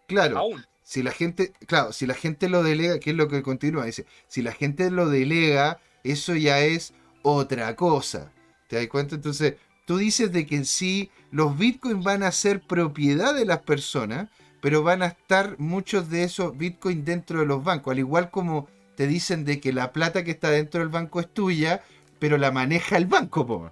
[0.08, 0.50] Claro,
[0.82, 4.06] si la gente, claro, si la gente lo delega, que es lo que continúa, dice,
[4.28, 5.80] si la gente lo delega,
[6.12, 8.32] eso ya es otra cosa.
[8.68, 9.16] ¿Te das cuenta?
[9.16, 13.60] Entonces, tú dices de que en sí los bitcoins van a ser propiedad de las
[13.60, 14.30] personas,
[14.62, 18.68] pero van a estar muchos de esos bitcoins dentro de los bancos, al igual como
[18.96, 21.84] te dicen de que la plata que está dentro del banco es tuya,
[22.20, 23.72] pero la maneja el banco, po.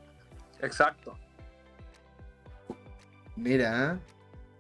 [0.62, 1.18] Exacto.
[3.36, 4.00] Mira,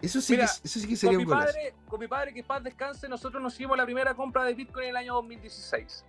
[0.01, 2.43] eso sí, que, eso sí que sería con un mi padre, Con mi padre, que
[2.43, 6.03] paz descanse, nosotros nos hicimos la primera compra de Bitcoin en el año 2016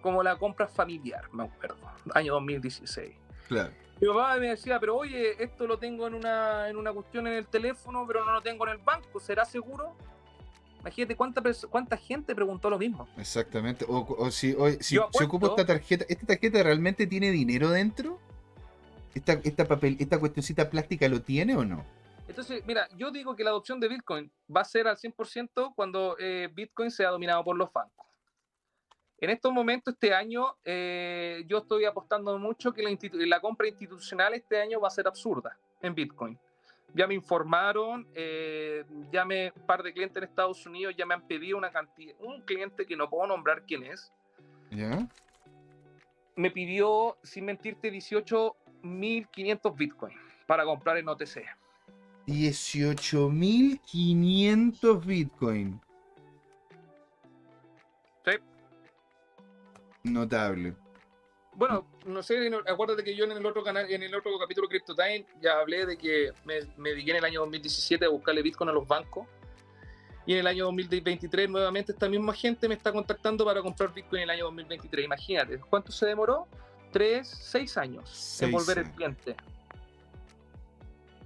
[0.00, 1.76] como la compra familiar, me acuerdo,
[2.14, 3.12] año 2016.
[3.48, 3.70] Claro.
[4.00, 7.34] Mi papá me decía, pero oye, esto lo tengo en una, en una cuestión en
[7.34, 9.94] el teléfono, pero no lo tengo en el banco, ¿será seguro?
[10.80, 13.06] Imagínate cuánta, cuánta gente preguntó lo mismo.
[13.18, 13.84] Exactamente.
[13.86, 18.18] O, si, si, ocupo esta tarjeta, ¿esta tarjeta realmente tiene dinero dentro?
[19.14, 21.84] ¿Esta, esta, papel, ¿Esta cuestioncita plástica lo tiene o no?
[22.26, 26.16] Entonces, mira, yo digo que la adopción de Bitcoin va a ser al 100% cuando
[26.18, 28.06] eh, Bitcoin sea dominado por los bancos.
[29.20, 34.60] En estos momentos, este año, eh, yo estoy apostando mucho que la, compra institucional este
[34.60, 36.38] año va a ser absurda en Bitcoin.
[36.94, 41.14] Ya me informaron, eh, ya me, un par de clientes en Estados Unidos ya me
[41.14, 44.12] han pedido una cantidad, un cliente que no puedo nombrar quién es,
[44.70, 45.06] ¿Ya?
[46.34, 50.14] me pidió, sin mentirte, 18 18.500 Bitcoin
[50.46, 51.44] para comprar en OTC.
[52.26, 55.80] 18.500 Bitcoin.
[60.04, 60.74] Notable.
[61.54, 64.94] Bueno, no sé, acuérdate que yo en el otro canal, en el otro capítulo Crypto
[64.94, 68.70] Time, ya hablé de que me, me dediqué en el año 2017 a buscarle Bitcoin
[68.70, 69.26] a los bancos.
[70.26, 74.22] Y en el año 2023 nuevamente esta misma gente me está contactando para comprar Bitcoin
[74.22, 75.04] en el año 2023.
[75.04, 76.46] Imagínate, ¿cuánto se demoró?
[76.92, 79.34] Tres, seis años Seis en volver el cliente.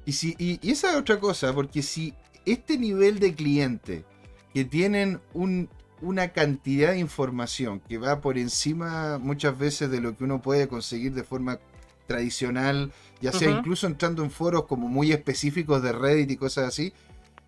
[0.07, 4.05] Y, si, y, y esa es otra cosa, porque si este nivel de cliente
[4.53, 5.69] que tienen un-
[6.01, 10.69] una cantidad de información que va por encima muchas veces de lo que uno puede
[10.69, 11.59] conseguir de forma
[12.07, 13.59] tradicional, ya sea Ujú.
[13.59, 16.93] incluso entrando en foros como muy específicos de Reddit y cosas así,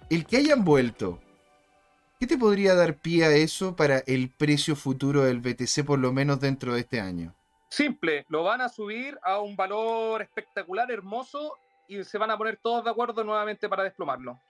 [0.09, 1.21] el que hayan vuelto,
[2.19, 6.13] ¿qué te podría dar pie a eso para el precio futuro del BTC por lo
[6.13, 7.35] menos dentro de este año?
[7.69, 11.55] Simple, lo van a subir a un valor espectacular, hermoso,
[11.89, 14.41] y se van a poner todos de acuerdo nuevamente para desplomarlo.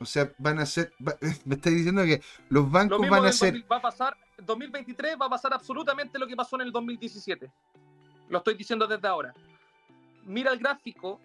[0.00, 3.32] O sea, van a ser, va- me estás diciendo que los Lo bancos van a
[3.32, 6.72] ser 2000 va a pasar, 2023 va a pasar absolutamente lo que pasó en el
[6.72, 7.50] 2017.
[8.28, 9.34] Lo estoy diciendo desde ahora.
[10.24, 11.20] Mira el gráfico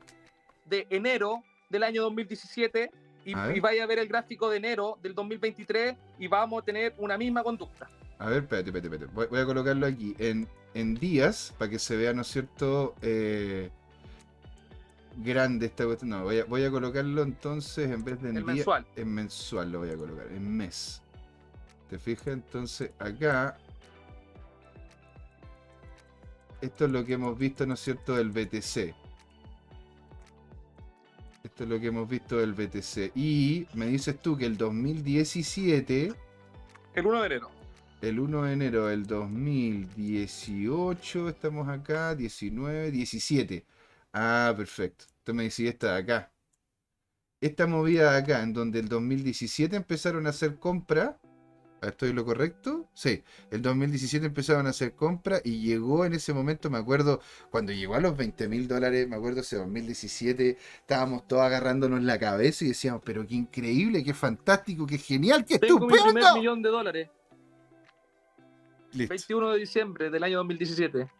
[0.66, 2.90] de enero del año 2017
[3.26, 3.58] y, A ver.
[3.58, 7.18] y vaya a ver el gráfico de enero del 2023 y vamos a tener una
[7.18, 7.90] misma conducta.
[8.20, 9.14] A ver, espérate, espérate, espérate.
[9.14, 12.96] Voy, voy a colocarlo aquí en, en días para que se vea, ¿no es cierto?
[13.02, 13.70] Eh,
[15.18, 16.10] grande esta cuestión.
[16.12, 18.54] No, voy a, voy a colocarlo entonces en vez de en El día.
[18.56, 18.86] mensual.
[18.96, 21.02] En mensual lo voy a colocar, en mes.
[21.90, 22.28] ¿Te fijas?
[22.28, 23.58] Entonces acá.
[26.62, 28.16] Esto es lo que hemos visto, ¿no es cierto?
[28.16, 28.94] Del BTC.
[31.44, 33.12] Esto es lo que hemos visto del BTC.
[33.16, 36.14] Y me dices tú que el 2017
[36.94, 37.50] El 1 de enero.
[38.02, 43.66] el 1 de enero del 2018, estamos acá, 19, 17.
[44.14, 45.06] Ah, perfecto.
[45.10, 46.32] Entonces me decía esta de acá.
[47.42, 51.20] Esta movida de acá, en donde el 2017 empezaron a hacer compra.
[51.82, 52.88] ¿Estoy lo correcto?
[52.94, 57.20] Sí, el 2017 empezaron a hacer compra y llegó en ese momento, me acuerdo,
[57.52, 62.18] cuando llegó a los 20 mil dólares, me acuerdo ese 2017, estábamos todos agarrándonos la
[62.18, 66.36] cabeza y decíamos, pero qué increíble, qué fantástico, qué genial, qué Tengo mi primer estupendo.
[66.38, 67.10] millón de dólares.
[68.94, 69.10] Listo.
[69.12, 71.12] 21 de diciembre del año 2017.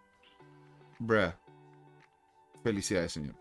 [1.00, 1.34] Bruh.
[2.64, 3.36] Felicidades, señor.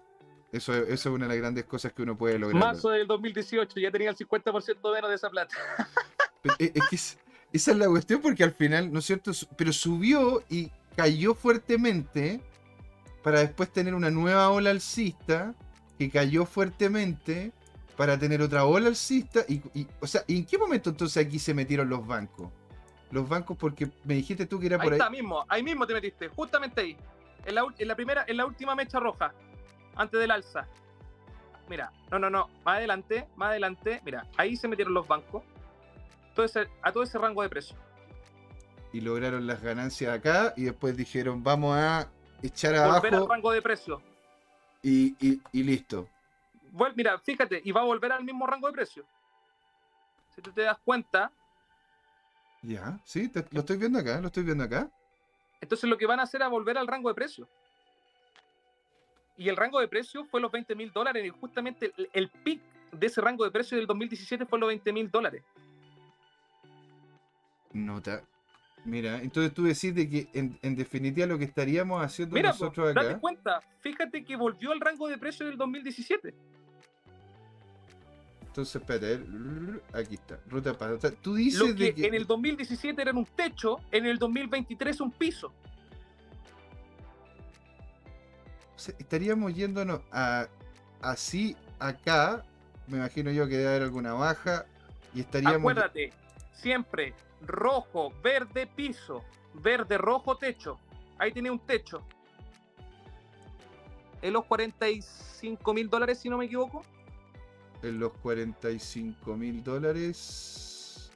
[0.51, 2.61] Eso, eso es una de las grandes cosas que uno puede lograr.
[2.61, 5.55] Marzo del 2018 ya tenía el 50% menos de esa plata.
[6.43, 7.19] Pero Es, es que es-
[7.53, 9.31] esa es la cuestión porque al final, ¿no es cierto?
[9.59, 12.41] Pero subió y cayó fuertemente
[13.23, 15.55] para después tener una nueva ola alcista
[15.99, 17.53] que cayó fuertemente
[17.97, 19.45] para tener otra ola alcista.
[19.49, 22.51] Y, y- o sea, ¿y en qué momento entonces aquí se metieron los bancos?
[23.11, 24.99] Los bancos porque me dijiste tú que era Ahí por ahí.
[24.99, 26.97] está mismo, ahí mismo te metiste, justamente ahí.
[27.45, 29.33] En la, ul- en la primera, en la última mecha roja,
[29.97, 30.67] antes del alza.
[31.69, 35.43] Mira, no, no, no, más adelante, más adelante, mira, ahí se metieron los bancos.
[36.35, 37.77] Todo ese- a todo ese rango de precio.
[38.93, 42.11] Y lograron las ganancias acá y después dijeron, vamos a
[42.43, 44.03] echar Volver al abajo rango de precio.
[44.83, 46.09] y, y- y listo.
[46.73, 49.05] Vuel- mira, fíjate, y va a volver al mismo rango de precio.
[50.35, 51.31] Si tú te das cuenta,
[52.63, 54.89] Ya, sí, te- lo estoy viendo acá, lo estoy viendo acá.
[55.63, 57.49] Entonces lo que van a hacer es volver al rango de precio.
[59.37, 62.61] Y el rango de precio fue los 20 mil dólares y justamente el, el pic
[62.93, 65.43] de ese rango de precio del 2017 fue los 20 mil dólares.
[67.73, 68.23] Nota.
[68.85, 72.93] Mira, entonces tú decís de que en, en definitiva lo que estaríamos haciendo Mira, nosotros
[72.93, 73.21] date acá.
[73.21, 76.35] cuenta, fíjate que volvió al rango de precio del 2017.
[78.53, 80.99] Entonces, espérate, a ver, aquí está, ruta para.
[80.99, 82.07] tú dices Lo de que, que.
[82.07, 85.55] en el 2017 era un techo, en el 2023 un piso.
[88.77, 90.49] o sea, estaríamos yéndonos a
[91.01, 92.45] así acá.
[92.87, 94.67] Me imagino yo que debe haber alguna baja.
[95.15, 95.61] Y estaríamos.
[95.61, 96.13] Acuérdate,
[96.53, 97.15] siempre
[97.47, 100.79] rojo, verde, piso, verde, rojo, techo.
[101.17, 102.03] Ahí tenía un techo.
[104.21, 106.85] En los 45 mil dólares, si no me equivoco.
[107.83, 111.11] En los 45 mil dólares.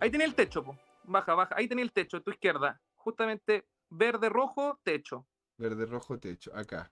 [0.00, 0.78] Ahí tenía el techo, po.
[1.04, 1.54] baja, baja.
[1.56, 2.80] Ahí tenía el techo, tu izquierda.
[2.96, 5.26] Justamente verde, rojo, techo.
[5.58, 6.50] Verde, rojo, techo.
[6.54, 6.90] Acá.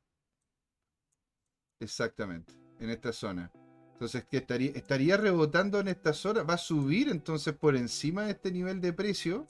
[1.80, 2.52] Exactamente.
[2.80, 3.50] En esta zona.
[3.92, 6.42] Entonces, ¿qué estaría, estaría rebotando en esta zona?
[6.42, 9.48] ¿Va a subir entonces por encima de este nivel de precio?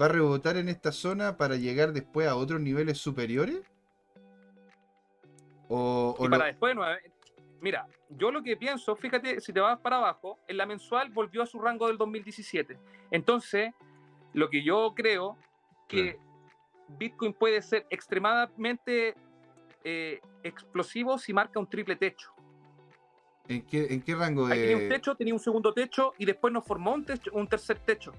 [0.00, 3.60] ¿Va a rebotar en esta zona para llegar después a otros niveles superiores?
[5.68, 6.74] ¿O, o Y lo- para después,
[7.62, 11.42] mira, yo lo que pienso, fíjate, si te vas para abajo, en la mensual volvió
[11.42, 12.76] a su rango del 2017.
[13.10, 13.72] Entonces,
[14.34, 15.36] lo que yo creo
[15.88, 16.18] que
[16.88, 19.14] Bitcoin puede ser extremadamente
[19.84, 22.32] eh, explosivo si marca un triple techo.
[23.48, 24.88] ¿En qué, en qué rango Ahí tenía un de...?
[24.88, 28.12] techo, tenía un segundo techo y después nos formó un, techo- un tercer techo.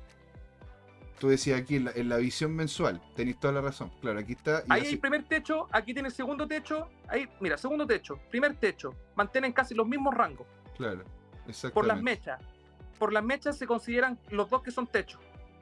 [1.20, 3.02] Tú decías aquí en la, en la visión mensual.
[3.16, 3.92] Tenéis toda la razón.
[4.02, 4.64] Claro, aquí está.
[4.70, 8.56] Ahí así- hay primer techo, aquí tiene el segundo techo, ahí, mira, segundo techo, primer
[8.56, 10.46] techo, mantienen casi los mismos rangos
[10.76, 11.04] Claro,
[11.48, 11.74] exactamente.
[11.74, 12.42] por las mechas.
[13.00, 15.20] Por las mechas se consideran los dos que son techos.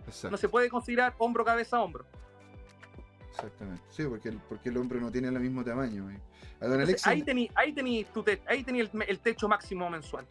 [0.07, 2.05] Exacto, No se puede considerar hombro, cabeza, hombro.
[3.31, 3.81] Exactamente.
[3.89, 6.09] Sí, porque el, porque el hombre no tiene el mismo tamaño.
[6.11, 6.19] eh.
[6.59, 9.47] A don Entonces, Alexis, ahí tení, ahí tení, tu te- ahí tení el, el techo
[9.47, 10.25] máximo mensual.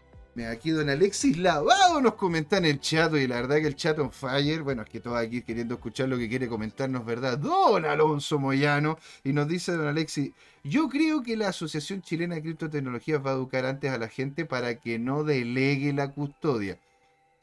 [0.47, 3.99] Aquí don Alexis Lavado nos comenta en el chat y la verdad que el chat
[3.99, 7.39] on fire, bueno, es que todos aquí queriendo escuchar lo que quiere comentarnos, ¿verdad?
[7.39, 12.43] Don Alonso Moyano, y nos dice don Alexis, yo creo que la Asociación Chilena de
[12.43, 16.79] Criptotecnologías va a educar antes a la gente para que no delegue la custodia.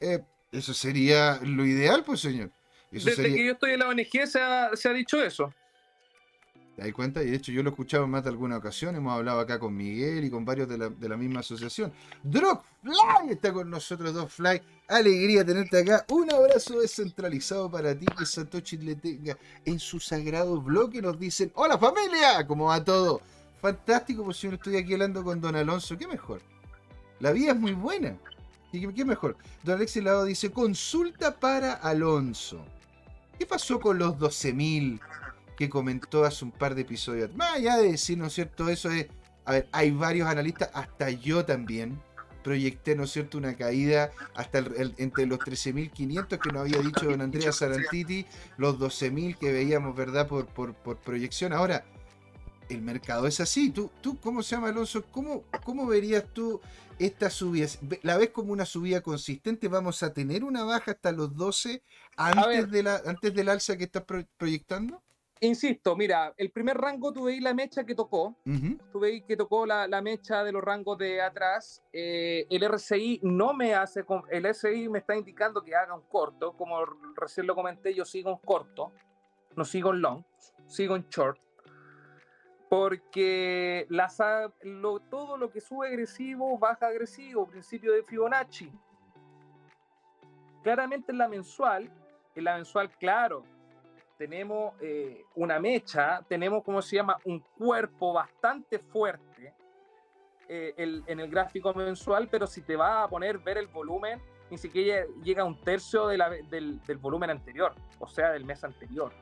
[0.00, 0.20] Eh,
[0.52, 2.50] eso sería lo ideal, pues señor.
[2.90, 3.36] Eso Desde sería...
[3.36, 5.52] que yo estoy en la ONG se ha, se ha dicho eso.
[6.78, 7.24] ¿Te das cuenta?
[7.24, 8.94] Y de hecho yo lo he escuchado en más de alguna ocasión.
[8.94, 11.92] Hemos hablado acá con Miguel y con varios de la, de la misma asociación.
[12.22, 14.62] Dropfly está con nosotros, Dropfly.
[14.86, 16.06] Alegría tenerte acá.
[16.08, 18.06] Un abrazo descentralizado para ti.
[18.16, 21.02] Que Satoshi le tenga en su sagrado bloque.
[21.02, 23.22] Nos dicen, hola familia, ¿cómo va todo?
[23.60, 25.98] Fantástico, pues yo estoy aquí hablando con Don Alonso.
[25.98, 26.40] ¿Qué mejor?
[27.18, 28.16] La vida es muy buena.
[28.70, 29.36] ¿Y qué mejor?
[29.64, 32.64] Don Alexis Lado dice, consulta para Alonso.
[33.36, 35.00] ¿Qué pasó con los 12.000
[35.58, 37.34] que comentó hace un par de episodios?
[37.34, 38.68] Más allá de decir, ¿no es cierto?
[38.68, 39.08] Eso es...
[39.44, 42.00] A ver, hay varios analistas, hasta yo también,
[42.44, 46.78] proyecté, ¿no es cierto?, una caída hasta el- el- entre los 13.500 que nos había
[46.78, 48.24] dicho don Andrea Sarantiti,
[48.56, 51.52] los 12.000 que veíamos, ¿verdad?, por, por, por proyección.
[51.52, 51.84] Ahora,
[52.68, 53.70] el mercado es así.
[53.70, 55.02] ¿Tú, tú cómo se llama, Alonso?
[55.10, 56.60] ¿Cómo, ¿Cómo verías tú
[56.98, 57.66] esta subida?
[58.02, 59.66] ¿La ves como una subida consistente?
[59.68, 61.82] ¿Vamos a tener una baja hasta los 12
[62.16, 65.02] antes, de la, antes del alza que estás pro- proyectando?
[65.40, 68.34] Insisto, mira, el primer rango tú veis la mecha que tocó,
[68.92, 71.82] tú veis que tocó la, la mecha de los rangos de atrás.
[71.92, 76.54] eh, el RSI no me hace, el RSI me está indicando que haga un corto,
[76.56, 76.84] como
[77.16, 78.92] recién lo comenté, yo sigo un corto,
[79.54, 80.24] no sigo en long,
[80.66, 81.38] sigo en short,
[82.68, 84.18] porque las
[84.62, 88.70] lo- todo lo que sube agresivo, baja agresivo, principio de Fibonacci.
[90.62, 91.90] Claramente en la mensual,
[92.34, 93.44] en la mensual, claro,
[94.18, 97.16] tenemos eh, una mecha, tenemos, ¿cómo se llama?
[97.24, 99.54] Un cuerpo bastante fuerte
[100.48, 104.20] eh, el- en el gráfico mensual, pero si te va a poner ver el volumen,
[104.50, 108.44] ni siquiera llega a un tercio de la- del, del volumen anterior, o sea, del
[108.44, 109.12] mes anterior.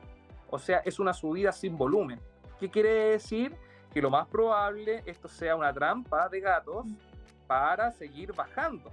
[0.49, 2.19] O sea, es una subida sin volumen.
[2.59, 3.55] ¿Qué quiere decir?
[3.93, 6.85] Que lo más probable esto sea una trampa de gatos
[7.45, 8.89] para seguir bajando.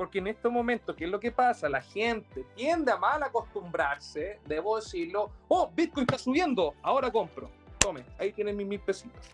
[0.00, 1.68] Porque en estos momentos, ¿qué es lo que pasa?
[1.68, 5.30] La gente tiende a mal acostumbrarse, debo decirlo.
[5.46, 7.50] Oh, Bitcoin está subiendo, ahora compro.
[7.78, 9.28] Tome, ahí tienen mis mil pesitos.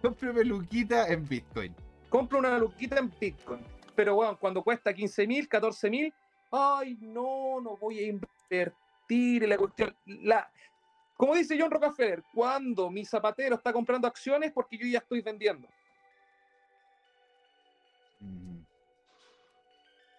[0.00, 1.76] Cómprame Luquita en Bitcoin.
[2.08, 3.60] Compro una luquita en Bitcoin.
[3.94, 6.14] Pero bueno, cuando cuesta 15 mil, 14 mil,
[6.50, 9.94] ay, no, no voy a invertir en la cuestión.
[10.06, 10.50] La,
[11.18, 15.68] como dice John Rockefeller, cuando mi zapatero está comprando acciones porque yo ya estoy vendiendo.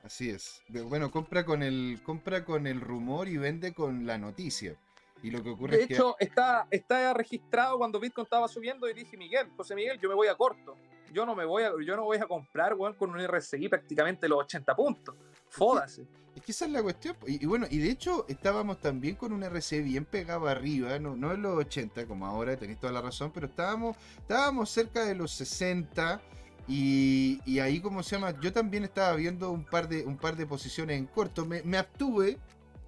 [0.04, 0.62] Así es.
[0.70, 4.76] Bueno, compra con el compra con el rumor y vende con la noticia.
[5.22, 8.90] Y lo que ocurre De es que hecho, está, está registrado cuando Bitcoin estaba subiendo
[8.90, 10.76] y dije, Miguel, José Miguel, yo me voy a corto.
[11.12, 14.30] Yo no me voy a, yo no voy a comprar, weón, con un RSI prácticamente
[14.30, 15.16] los 80 puntos.
[15.50, 16.08] Fódase.
[16.36, 17.18] Es que esa es la cuestión.
[17.28, 21.16] Y, y bueno, y de hecho estábamos también con un RC bien pegado arriba, no,
[21.16, 25.16] no en los 80 como ahora, tenéis toda la razón, pero estábamos, estábamos cerca de
[25.16, 26.22] los 60
[26.70, 30.46] y, ahí como se llama, yo también estaba viendo un par de, un par de
[30.46, 31.46] posiciones en corto.
[31.46, 32.38] Me, me abstuve,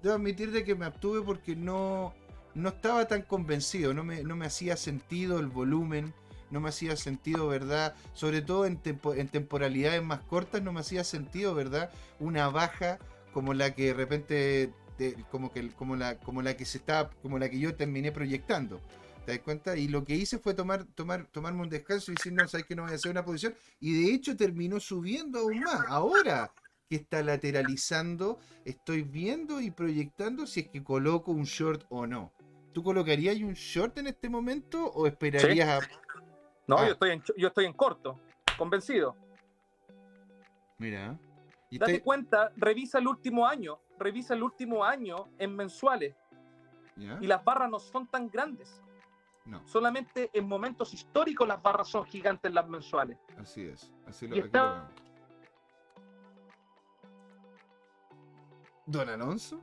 [0.02, 2.14] debo admitir de que me abstuve porque no,
[2.54, 6.14] no estaba tan convencido, no me, no me hacía sentido el volumen.
[6.52, 7.94] No me hacía sentido, ¿verdad?
[8.12, 11.90] Sobre todo en, tempo- temporalidades más cortas, no me hacía sentido, ¿verdad?
[12.20, 12.98] Una baja
[13.32, 17.08] como la que de repente te- como que como la como la que se está
[17.22, 18.82] como la que yo terminé proyectando
[19.24, 19.76] ¿te das cuenta?
[19.76, 22.74] y lo que hice fue tomar tomar tomarme un descanso y decir no sabes que
[22.76, 26.52] no voy a hacer una posición y de hecho terminó subiendo aún más ahora
[26.88, 32.32] que está lateralizando estoy viendo y proyectando si es que coloco un short o no
[32.72, 35.86] ¿Tú colocarías un short en este momento o esperarías a...
[36.66, 36.86] No, Ah.
[36.86, 38.18] yo, estoy en, yo estoy en corto,
[38.56, 39.14] convencido.
[40.78, 41.18] Mira.
[41.68, 46.14] Y Date te- cuenta, revisa el último año, revisa el último año en mensuales
[46.96, 47.18] ¿Ya?
[47.20, 48.80] y las barras no son tan grandes.
[49.44, 53.18] No, Solamente en momentos históricos las barras son gigantes las mensuales.
[53.38, 53.90] así es.
[54.06, 55.02] Así lo, está- lo.
[58.86, 59.60] ¿Don Alonso?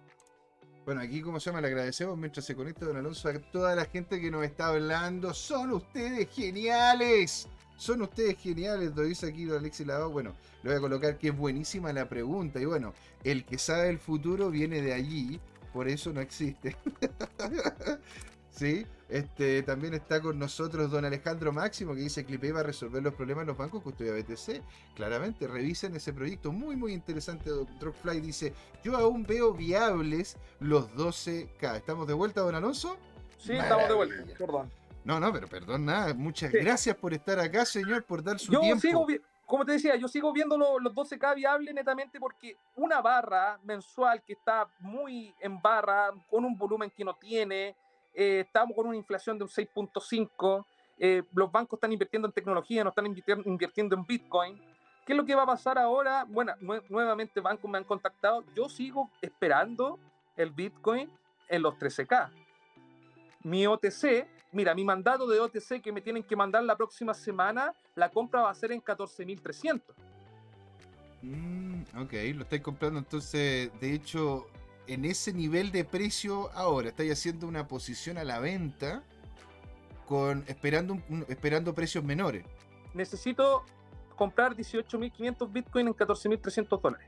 [0.86, 1.62] Bueno, aquí, como se llama?
[1.62, 5.34] Le agradecemos mientras se conecta Don Alonso a toda la gente que nos está hablando.
[5.34, 7.48] Son ustedes geniales.
[7.78, 10.10] Son ustedes geniales, lo dice aquí Alexis Lavado.
[10.10, 12.60] Bueno, le voy a colocar que es buenísima la pregunta.
[12.60, 15.40] Y bueno, el que sabe el futuro viene de allí,
[15.72, 16.76] por eso no existe.
[18.60, 18.86] ¿Sí?
[19.08, 23.14] Este, también está con nosotros don Alejandro Máximo que dice que va a resolver los
[23.14, 24.62] problemas de los bancos custodia BTC.
[24.96, 27.50] Claramente, revisen ese proyecto muy muy interesante.
[27.80, 28.54] Dropfly dice,
[28.84, 31.78] yo aún veo viables los 12K.
[31.78, 32.98] ¿Estamos de vuelta, don Alonso?
[33.38, 34.70] Sí, estamos de vuelta, perdón.
[35.06, 36.14] No, no, pero perdón, nada.
[36.14, 38.82] Muchas gracias por estar acá, señor, por dar su yo tiempo.
[38.82, 39.08] Sigo,
[39.46, 44.34] como te decía, yo sigo viendo los 12K viables netamente porque una barra mensual que
[44.34, 47.74] está muy en barra, con un volumen que no tiene,
[48.14, 50.66] eh, estamos con una inflación de un 6.5,
[51.00, 54.62] eh, los bancos están invirtiendo en tecnología, no están invirtiendo en Bitcoin.
[55.06, 56.26] ¿Qué es lo que va a pasar ahora?
[56.28, 56.54] Bueno,
[56.90, 58.44] nuevamente bancos me han contactado.
[58.56, 59.98] Yo sigo esperando
[60.36, 61.10] el Bitcoin
[61.48, 62.30] en los 13K.
[63.44, 67.74] Mi OTC, mira, mi mandato de OTC que me tienen que mandar la próxima semana,
[67.96, 69.82] la compra va a ser en 14.300.
[71.22, 74.48] Mm, ok, lo estáis comprando entonces, de hecho,
[74.90, 79.04] en ese nivel de precio ahora, estáis haciendo una posición a la venta
[80.08, 82.44] con esperando, esperando precios menores.
[82.96, 83.64] Necesito
[84.16, 87.08] comprar 18.500 Bitcoin en 14.300 dólares.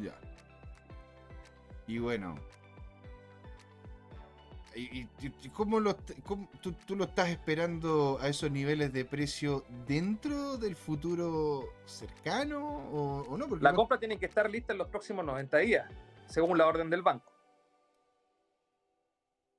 [0.00, 0.14] Ya.
[1.86, 2.36] Y bueno.
[4.74, 5.06] ¿Y,
[5.50, 12.66] cómo, lo, tú, lo estás esperando a esos niveles de precio dentro del futuro cercano
[12.90, 13.46] o, no?
[13.60, 15.88] la compra tiene que estar lista en los próximos 90 días
[16.26, 17.32] según la orden del banco.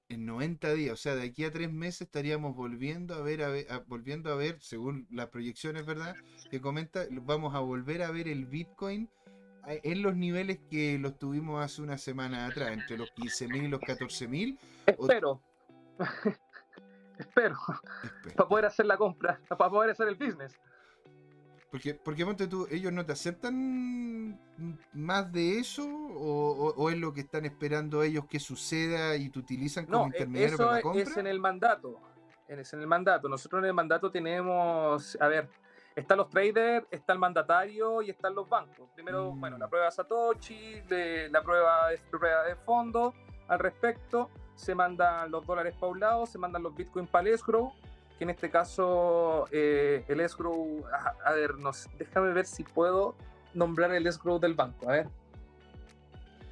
[0.08, 4.32] En 90 días, o sea, de aquí a tres meses estaríamos volviendo a ver, volviendo
[4.32, 6.16] a ver, según las proyecciones, ¿verdad?
[6.52, 9.10] Que comenta, vamos a volver a ver el Bitcoin
[9.68, 13.82] en los niveles que los tuvimos hace una semana atrás, entre los 15.000 y los
[13.82, 14.60] 14.000.
[14.86, 15.42] Espero.
[17.18, 17.58] Espero.
[18.36, 20.56] Para poder hacer la compra, para poder hacer el business.
[21.76, 24.40] Porque, porque ponte tú, ellos no te aceptan
[24.94, 29.86] más de eso o, es lo que están esperando ellos que suceda y te utilizan
[29.86, 31.04] como no, intermediario para la compra.
[31.04, 32.00] Es en el mandato.
[32.48, 33.28] Es en el mandato.
[33.28, 35.50] Nosotros en el mandato tenemos, a ver,
[35.98, 38.90] están los traders, está el mandatario y están los bancos.
[38.96, 39.70] Primero, bueno, la mm.
[39.70, 43.14] prueba Satoshi, de, la prueba de, prueba de fondo
[43.50, 44.30] al respecto.
[44.56, 47.74] Se mandan los dólares paulados, se mandan los bitcoin para escrow
[48.18, 50.84] que en este caso eh, el escrow,
[51.26, 51.52] a, ver,
[51.98, 53.16] déjame ver si puedo
[53.54, 55.08] nombrar el escrow del banco, a ver.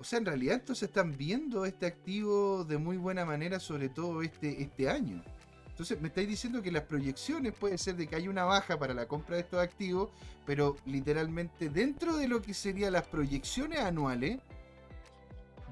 [0.00, 4.22] o sea, en realidad entonces están viendo este activo de muy buena manera, sobre todo
[4.22, 5.22] este, este año.
[5.68, 8.94] Entonces me estáis diciendo que las proyecciones puede ser de que hay una baja para
[8.94, 10.08] la compra de estos activos,
[10.46, 14.40] pero literalmente dentro de lo que serían las proyecciones anuales,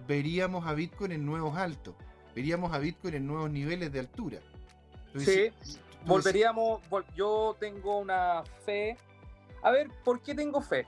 [0.07, 1.95] veríamos a Bitcoin en nuevos altos,
[2.35, 4.41] veríamos a Bitcoin en nuevos niveles de altura.
[5.17, 5.51] sí,
[6.05, 6.83] volveríamos,
[7.17, 8.99] yo tengo una fe.
[9.63, 10.87] A ver, ¿por qué tengo fe?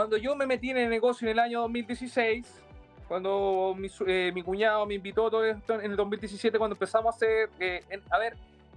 [0.00, 2.64] Cuando yo me metí en el negocio en el año 2016,
[3.06, 7.16] cuando mi, eh, mi cuñado me invitó todo esto en el 2017, cuando empezamos a
[7.16, 8.34] hacer, eh, a ver,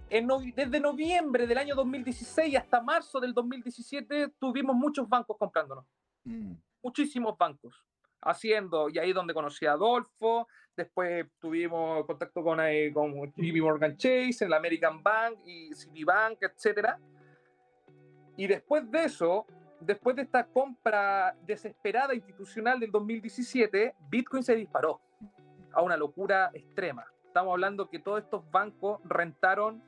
[0.10, 5.86] en desde noviembre del año 2016 hasta marzo del 2017 tuvimos muchos bancos comprándonos.
[6.26, 6.56] Mm.
[6.84, 7.74] Muchísimos bancos
[8.20, 13.96] haciendo, y ahí donde conocí a Adolfo, después tuvimos contacto con, eh, con JP Morgan
[13.96, 16.98] Chase, en el American Bank y Citibank, etc.
[18.36, 19.48] Y después de eso,
[19.86, 25.02] después de esta compra desesperada institucional del 2017, Bitcoin se disparó
[25.74, 27.06] a una locura extrema.
[27.26, 29.82] Estamos hablando que todos estos bancos rentaron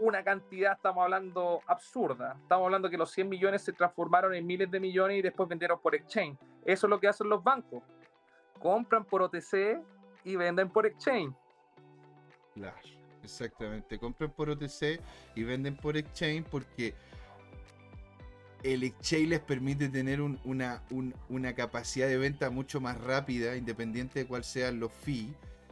[0.00, 2.36] una cantidad, estamos hablando absurda.
[2.42, 5.80] Estamos hablando que los 100 millones se transformaron en miles de millones y después vendieron
[5.80, 6.38] por exchange.
[6.64, 7.82] Eso es lo que hacen los bancos.
[8.60, 9.80] Compran por OTC
[10.24, 11.34] y venden por exchange.
[12.54, 12.76] Claro,
[13.22, 13.98] exactamente.
[13.98, 15.00] Compran por OTC
[15.34, 16.94] y venden por exchange porque
[18.62, 23.56] el exchange les permite tener un- una, un- una capacidad de venta mucho más rápida,
[23.56, 25.28] independiente de cuál sean los fees.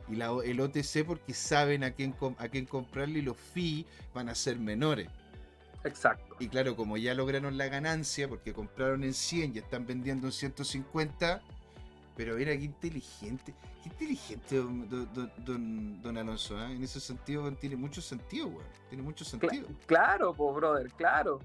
[0.08, 3.86] Y la, el OTC porque saben a quién, com- a quién comprarle y los fees
[4.14, 5.08] van a ser menores.
[5.84, 6.36] Exacto.
[6.38, 10.32] Y claro, como ya lograron la ganancia, porque compraron en 100 y están vendiendo en
[10.32, 11.40] 150,
[12.16, 16.70] pero mira qué inteligente, qué inteligente don, don- don- don- don Alonso, ¿ah?
[16.72, 19.68] en ese sentido tiene mucho sentido, weón, tiene mucho Cla- sentido.
[19.86, 21.40] claro, pues, brother, claro.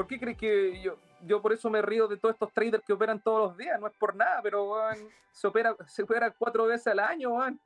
[0.00, 0.96] ¿Por qué crees que yo,
[1.26, 3.78] yo por eso me río de todos estos traders que operan todos los días?
[3.78, 4.74] No es por nada, pero
[5.30, 7.60] se opera, se opera cuatro veces al año, weón.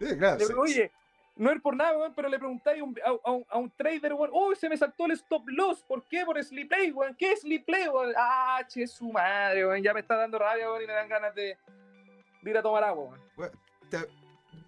[0.00, 0.92] Eh, claro, Le- oye,
[1.36, 3.70] no es por nada, weón, pero le preguntáis a un, a, a un, a un
[3.70, 6.26] trader, weón, oh, se me saltó el stop loss, ¿por qué?
[6.26, 8.12] Por sleep play, weón, ¿qué es sleep play, weón?
[8.18, 11.34] Ah, che, su madre, weón, ya me está dando rabia, weón, y me dan ganas
[11.34, 11.56] de,
[12.42, 13.50] de ir a tomar agua, weón.
[13.90, 14.04] ta-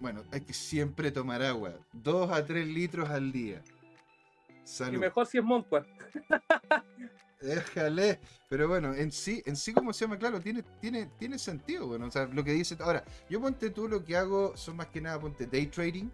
[0.01, 3.61] bueno, hay que siempre tomar agua, 2 a 3 litros al día.
[4.65, 5.01] Y Salud.
[5.01, 5.89] mejor si es Montquart.
[7.41, 8.21] Déjale.
[8.49, 12.07] Pero bueno, en sí, en sí, como se llama, claro, tiene, tiene, tiene sentido, bueno,
[12.07, 12.77] o sea, lo que dice.
[12.81, 16.09] Ahora, yo ponte tú lo que hago son más que nada, ponte day trading.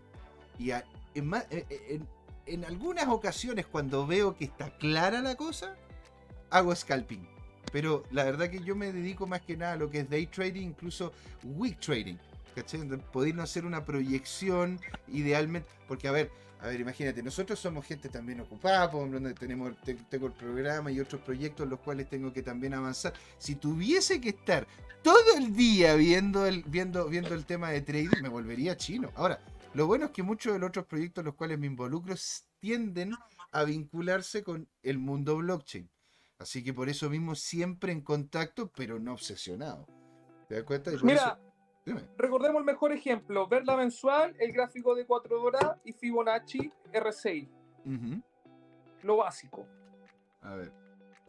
[0.58, 0.84] Y a-
[1.14, 2.08] en, eh, eh, en-
[2.46, 5.76] en algunas ocasiones, cuando veo que está clara la cosa,
[6.50, 7.28] hago scalping.
[7.72, 10.26] Pero la verdad que yo me dedico más que nada a lo que es day
[10.26, 11.12] trading, incluso
[11.44, 12.16] week trading.
[12.54, 12.80] ¿Cachai?
[12.80, 15.68] Donde Poder hacer una proyección idealmente.
[15.86, 16.30] Porque, a ver,
[16.60, 20.32] a ver, imagínate, nosotros somos gente también ocupada, por ejemplo, donde tenemos, te- tengo el
[20.32, 23.12] programa y otros proyectos en los cuales tengo que también avanzar.
[23.38, 24.66] Si tuviese que estar
[25.02, 29.12] todo el día viendo el, viendo, viendo el tema de trading, me volvería chino.
[29.14, 29.38] Ahora,
[29.74, 32.14] lo bueno es que muchos de los otros proyectos en los cuales me involucro
[32.58, 33.14] tienden
[33.52, 35.88] a vincularse con el mundo blockchain.
[36.38, 39.86] Así que por eso mismo siempre en contacto, pero no obsesionado.
[40.48, 40.90] ¿Te das cuenta?
[40.92, 41.47] Y por Mira, eso-
[41.88, 42.08] dime.
[42.16, 47.48] recordemos el mejor ejemplo, ver la mensual, el gráfico de 4 horas y Fibonacci R6,
[47.84, 48.22] Ujú.
[49.02, 49.66] lo básico.
[50.42, 50.72] A ver.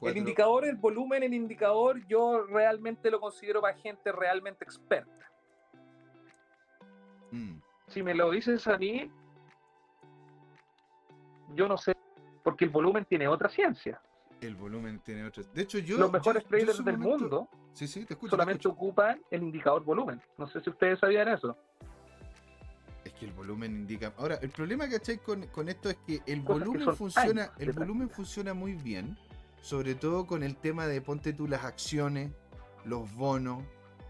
[0.01, 5.29] El indicador, el volumen, el indicador, yo realmente lo considero para gente realmente experta.
[7.31, 7.59] Mm.
[7.87, 9.11] Si me lo dices a mí,
[11.53, 11.95] yo no sé,
[12.43, 14.01] porque el volumen tiene otra ciencia.
[14.41, 15.43] El volumen tiene otro.
[15.53, 15.97] De hecho, yo.
[15.97, 18.31] Los mejores yo- traders del momento- mundo Sí, sí, te escucho.
[18.31, 20.21] te solamente ocupan el indicador volumen.
[20.37, 21.57] No sé si ustedes sabían eso.
[23.03, 24.13] Es que el volumen indica.
[24.17, 25.17] Ahora, el problema, ¿cachai?
[25.17, 27.51] Con, con esto es que el Cosas volumen funciona.
[27.57, 28.15] El volumen práctica.
[28.15, 29.17] funciona muy bien.
[29.61, 32.31] Sobre todo con el tema de ponte tú las acciones,
[32.85, 33.61] los bonos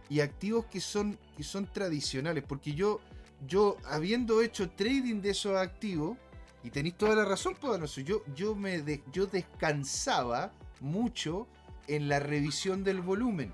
[0.08, 2.44] y activos que son, que son tradicionales.
[2.48, 3.00] Porque yo,
[3.48, 6.18] yo, habiendo hecho trading de esos activos,
[6.64, 10.52] y tenéis toda la razón, Poderoso, yo, yo, me de- yo descansaba
[10.82, 11.48] mucho
[11.88, 13.52] en la revisión del volumen.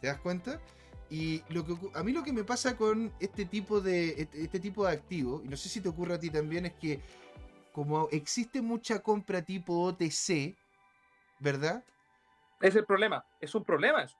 [0.00, 0.60] ¿Te das cuenta?
[1.10, 4.60] Y lo que, a mí lo que me pasa con este tipo de este, este
[4.60, 7.00] tipo de activos, y no sé si te ocurre a ti también, es que
[7.72, 10.56] como existe mucha compra tipo OTC,
[11.38, 11.84] ¿verdad?
[12.60, 13.24] Es el problema.
[13.40, 14.16] Es un problema eso.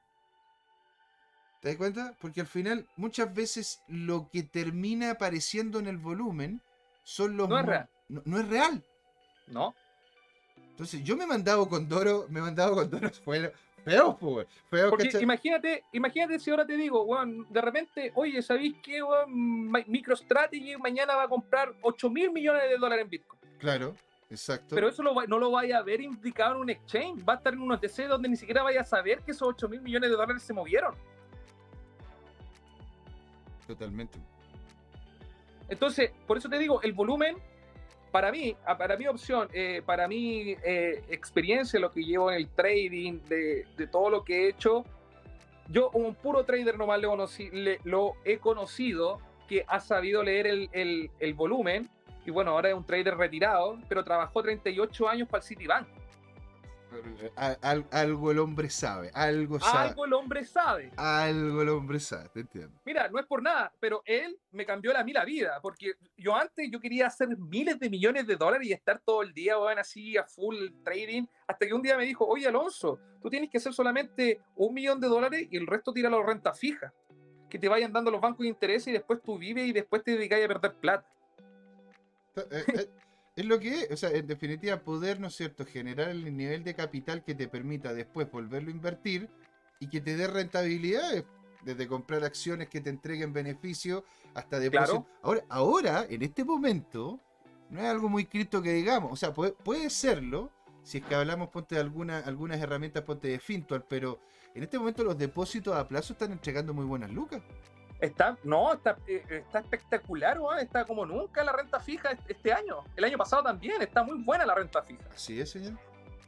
[1.61, 2.17] ¿Te das cuenta?
[2.21, 6.61] Porque al final muchas veces lo que termina apareciendo en el volumen
[7.03, 7.49] son los...
[7.49, 7.89] No es real.
[8.09, 8.83] No, no es real.
[9.49, 9.75] ¿No?
[10.57, 13.53] Entonces yo me he mandado con Doro, me he mandado con Doro fue
[13.85, 15.23] feo, pues, feo, Porque ¿cachai?
[15.23, 19.71] imagínate, imagínate si ahora te digo, weón, de repente, oye, ¿sabéis qué, weón?
[19.87, 23.41] MicroStrategy mañana va a comprar 8 mil millones de dólares en Bitcoin.
[23.59, 23.95] Claro,
[24.31, 24.75] exacto.
[24.75, 27.23] Pero eso lo no lo vaya a ver indicado en un exchange.
[27.29, 29.69] Va a estar en un OTC donde ni siquiera vaya a saber que esos 8
[29.69, 30.95] mil millones de dólares se movieron.
[33.67, 34.19] Totalmente.
[35.69, 37.37] Entonces, por eso te digo, el volumen,
[38.11, 42.49] para mí, para mi opción, eh, para mi eh, experiencia, lo que llevo en el
[42.49, 44.85] trading, de, de todo lo que he hecho,
[45.69, 50.47] yo un puro trader nomás le conocí- le- lo he conocido que ha sabido leer
[50.47, 51.89] el, el- el volumen.
[52.27, 55.89] Y bueno, ahora es un trader retirado, pero trabajó 38 años para el Citibank.
[57.37, 59.89] Al- algo el hombre sabe, algo sabe.
[59.89, 60.91] Algo el hombre sabe.
[60.97, 62.81] Algo el hombre sabe, te entiendo.
[62.85, 65.93] Mira, no es por nada, pero él me cambió la, a mí la vida, porque
[66.17, 69.59] yo antes yo quería hacer miles de millones de dólares y estar todo el día,
[69.59, 73.51] weón, así a full trading, hasta que un día me dijo, oye Alonso, tú tienes
[73.51, 76.93] que hacer solamente un millón de dólares y el resto tira a renta fija,
[77.49, 80.13] que te vayan dando los bancos de interés y después tú vives y después te
[80.13, 81.07] dedicas a perder plata.
[83.35, 86.65] Es lo que es, o sea, en definitiva, poder, ¿no es cierto?, generar el nivel
[86.65, 89.31] de capital que te permita después volverlo a invertir
[89.81, 91.25] y que te dé rentabilidades,
[91.65, 94.05] desde comprar acciones que te entreguen beneficio
[94.35, 95.05] hasta depósitos.
[95.05, 95.19] Claro.
[95.23, 97.21] Ahora, ahora, en este momento,
[97.71, 100.51] no es algo muy cripto que digamos, o sea, puede, puede serlo,
[100.83, 104.21] si es que hablamos, ponte de alguna, algunas herramientas, ponte de Fintual, pero
[104.55, 107.41] en este momento los depósitos a plazo están entregando muy buenas lucas.
[108.03, 112.83] Está, no, está, eh, está espectacular, weón, está como nunca la renta fija este año.
[112.97, 115.05] El año pasado también, está muy buena la renta fija.
[115.15, 115.75] Así es, señor.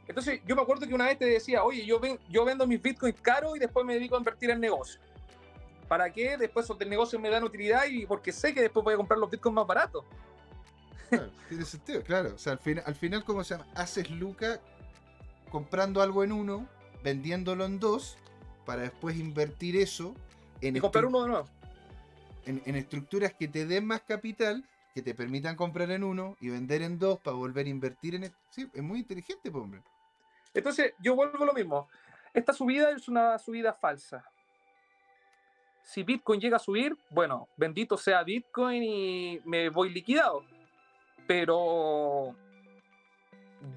[0.07, 2.81] Entonces, yo me acuerdo que una vez te decía, oye, yo, ven, yo vendo mis
[2.81, 5.01] bitcoins caros y después me dedico a invertir en negocio.
[5.89, 6.37] ¿Para qué?
[6.37, 9.29] Después del negocio me dan utilidad y porque sé que después voy a comprar los
[9.29, 10.05] bitcoins más baratos.
[11.09, 12.31] Claro, tiene sentido, claro.
[12.35, 13.67] O sea, al, final, al final, ¿cómo se llama?
[13.75, 14.61] Haces Luca
[15.49, 16.69] comprando algo en uno,
[17.03, 18.17] vendiéndolo en dos,
[18.65, 20.15] para después invertir eso
[20.61, 21.47] en, y comprar uno de nuevo.
[22.45, 26.81] En, estructuras que te den más capital, que te permitan comprar en uno y vender
[26.81, 28.31] en dos para volver a invertir en...
[28.49, 29.81] Sí, es muy inteligente, pues, hombre.
[30.53, 31.89] Entonces, yo vuelvo a lo mismo.
[32.33, 34.23] Esta subida es una subida falsa.
[35.83, 40.43] Si Bitcoin llega a subir, bueno, bendito sea Bitcoin y me voy liquidado.
[41.27, 42.35] Pero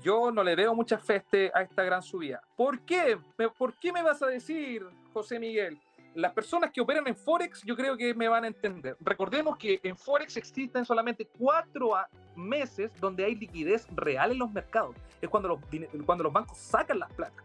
[0.03, 1.23] yo no le veo mucha fe
[1.55, 2.43] a esta gran subida.
[2.57, 3.19] ¿Por qué?
[3.57, 5.81] ¿Por qué me vas a decir, José Miguel?
[6.15, 8.97] Las personas que operan en Forex yo creo que me van a entender.
[9.01, 11.93] Recordemos que en Forex existen solamente cuatro
[12.35, 14.97] meses donde hay liquidez real en los mercados.
[15.21, 15.61] Es cuando los,
[16.05, 17.43] cuando los bancos sacan las plata.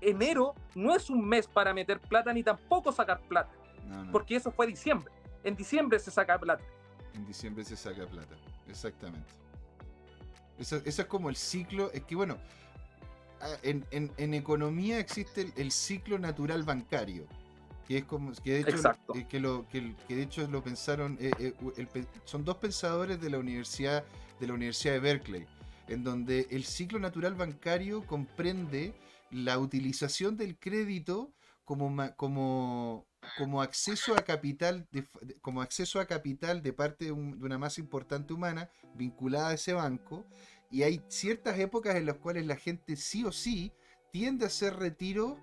[0.00, 3.52] Enero no es un mes para meter plata ni tampoco sacar plata.
[3.86, 4.12] No, no.
[4.12, 5.12] Porque eso fue diciembre.
[5.42, 6.64] En diciembre se saca plata.
[7.14, 8.36] En diciembre se saca plata,
[8.68, 9.32] exactamente.
[10.58, 11.90] Eso, eso es como el ciclo.
[11.92, 12.36] Es que bueno,
[13.62, 17.26] en, en, en economía existe el, el, ciclo natural bancario.
[17.86, 18.32] Que es como.
[18.32, 19.14] Que de hecho, Exacto.
[19.14, 21.16] Eh, que, lo, que, que, de hecho lo pensaron.
[21.20, 24.04] Eh, eh, el, son dos pensadores de la universidad.
[24.38, 25.46] De la Universidad de Berkeley.
[25.88, 28.94] En donde el ciclo natural bancario comprende
[29.30, 31.32] la utilización del crédito
[31.64, 35.06] como, como, como acceso a capital de,
[35.40, 39.54] como acceso a capital de parte de, un, de, una masa importante humana vinculada a
[39.54, 40.26] ese banco
[40.70, 43.72] y hay ciertas épocas en las cuales la gente sí o sí
[44.12, 45.36] tiende a hacer retiro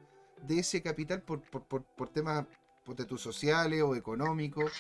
[0.48, 2.46] de ese capital por, por, por, por temas
[3.18, 4.72] sociales o económicos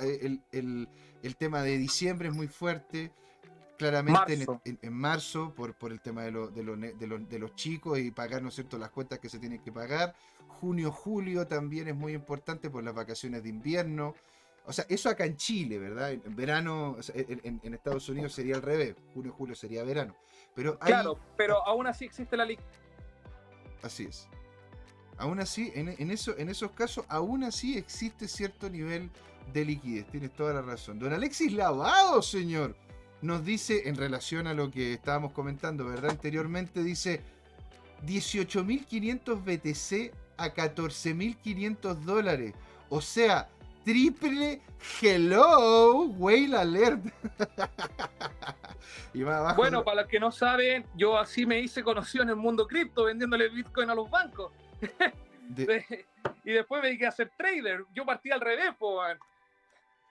[0.00, 0.88] eh, el, el,
[1.22, 3.12] el, tema de diciembre es muy fuerte
[3.76, 4.60] claramente marzo.
[4.64, 7.38] En, en, en, marzo por, por el tema de, lo, de, lo, de, lo, de,
[7.38, 8.78] los chicos y pagar ¿no es cierto?
[8.78, 10.14] las cuentas que se tienen que pagar
[10.48, 14.14] junio julio también es muy importante por las vacaciones de invierno
[14.66, 18.62] o sea eso acá en Chile verdad en verano en, en, Estados Unidos sería al
[18.62, 20.14] revés junio julio sería verano.
[20.54, 22.58] Pero hay, claro pero aún así existe la ley.
[23.82, 24.28] Así es.
[25.18, 29.10] Aún así en, en, eso, en esos casos aún así existe cierto nivel
[29.52, 30.06] de liquidez.
[30.08, 30.98] Tienes toda la razón.
[30.98, 32.76] Don Alexis Lavado señor
[33.22, 36.10] nos dice en relación a lo que estábamos comentando, ¿verdad?
[36.10, 37.22] Anteriormente dice
[38.06, 42.54] 18.500 BTC a 14.500 dólares.
[42.88, 43.48] O sea,
[43.86, 44.60] triple
[45.00, 47.04] hello, whale alert.
[49.14, 52.30] y más abajo, bueno, para los que no saben, yo así me hice conocido en
[52.30, 54.52] el mundo cripto vendiéndole Bitcoin a los bancos.
[55.48, 56.04] De...
[56.42, 57.84] y después me dediqué a ser trader.
[57.94, 59.16] Yo partí al revés, pues.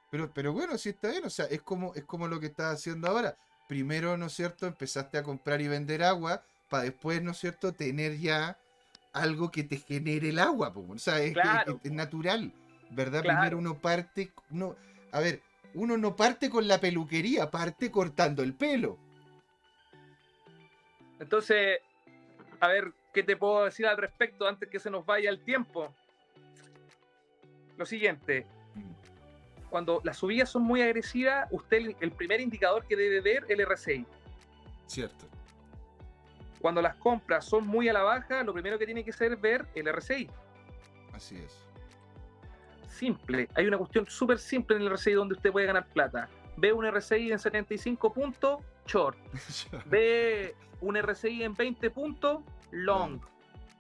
[0.10, 2.76] Pero, pero bueno, sí está bien, o sea, es como, es como lo que estás
[2.76, 3.36] haciendo ahora.
[3.68, 7.74] Primero, ¿no es cierto?, empezaste a comprar y vender agua para después, ¿no es cierto?,
[7.74, 8.58] tener ya
[9.12, 10.72] algo que te genere el agua.
[10.72, 10.86] Po.
[10.88, 11.82] O sea, es, claro.
[11.84, 12.54] es, es natural,
[12.96, 13.22] ¿verdad?
[13.22, 13.40] Claro.
[13.40, 14.76] Primero uno parte, uno,
[15.12, 15.42] a ver,
[15.74, 18.98] uno no parte con la peluquería, parte cortando el pelo.
[21.20, 21.80] Entonces,
[22.60, 25.94] a ver, ¿qué te puedo decir al respecto antes que se nos vaya el tiempo?
[27.78, 28.46] Lo siguiente,
[29.70, 34.06] cuando las subidas son muy agresivas, usted el, primer indicador que debe ver el RSI.
[34.88, 35.26] Cierto.
[36.62, 39.66] Cuando las compras son muy a la baja, lo primero que tiene que ser ver
[39.76, 40.30] el RSI.
[41.14, 41.65] Así es.
[42.96, 43.50] Simple.
[43.56, 46.30] Hay una cuestión súper simple en el RSI donde usted puede ganar plata.
[46.56, 49.18] Ve un RSI en 75 puntos, short.
[49.86, 52.40] Ve un RSI en 20 puntos,
[52.72, 53.20] long.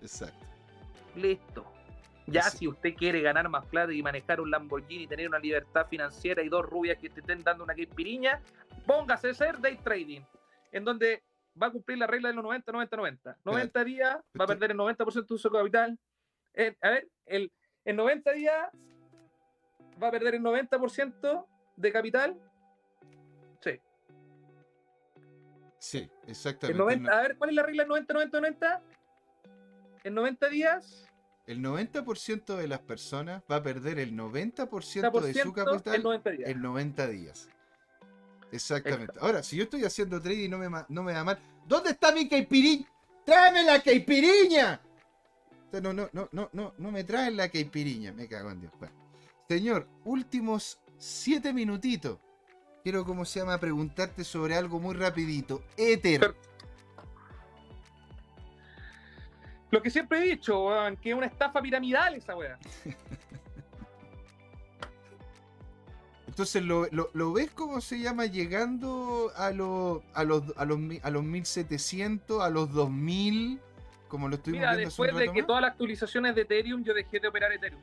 [0.01, 0.45] Exacto.
[1.16, 1.66] Listo.
[2.28, 5.88] Ya si usted quiere ganar más plata y manejar un Lamborghini y tener una libertad
[5.88, 8.41] financiera y dos rubias que te estén dando una piriña,
[8.86, 10.22] póngase a hacer day trading,
[10.72, 11.24] en donde
[11.61, 13.38] va a cumplir la regla de los 90, 90, 90.
[13.45, 15.97] 90 días va a perder el 90% de su capital.
[16.53, 17.51] En, a ver, el,
[17.86, 18.72] en 90 días
[20.02, 22.39] va a perder el 90% de capital.
[23.62, 23.80] Sí.
[25.78, 26.78] Sí, exactamente.
[26.78, 28.82] 90, a ver, ¿cuál es la regla 90, 90, 90?
[30.04, 31.06] En 90 días
[31.48, 36.30] el 90% de las personas va a perder el 90% de su capital en 90
[36.32, 36.50] días.
[36.50, 37.50] En 90 días.
[38.52, 39.04] Exactamente.
[39.06, 39.26] Exacto.
[39.26, 41.38] Ahora, si yo estoy haciendo trading y no me, no me da mal,
[41.68, 42.88] ¿dónde está mi caipiriña?
[43.26, 44.82] ¡Tráeme la caipiriña!
[45.74, 48.12] No, no, no, no, no, no me traen la caipiriña.
[48.14, 48.74] Me cago en Dios.
[48.80, 49.05] Bueno.
[49.48, 52.18] Señor, últimos 7 minutitos.
[52.84, 53.60] Quiero, ¿cómo se llama?
[53.60, 55.64] Preguntarte sobre algo muy rapidito.
[55.78, 56.20] Ether.
[56.20, 56.36] Pero
[59.72, 62.58] Lo que siempre he dicho, weón, que es una estafa piramidal esa weá.
[66.28, 70.80] entonces lo, lo- lo ves como se llama llegando a, lo- a, los, a, los,
[71.04, 73.60] a los 1700, a los 2000,
[74.08, 75.48] como lo estuvimos Mira, viendo hace un después de rato que más?
[75.48, 77.82] todas las actualizaciones de Ethereum, yo dejé de operar Ethereum.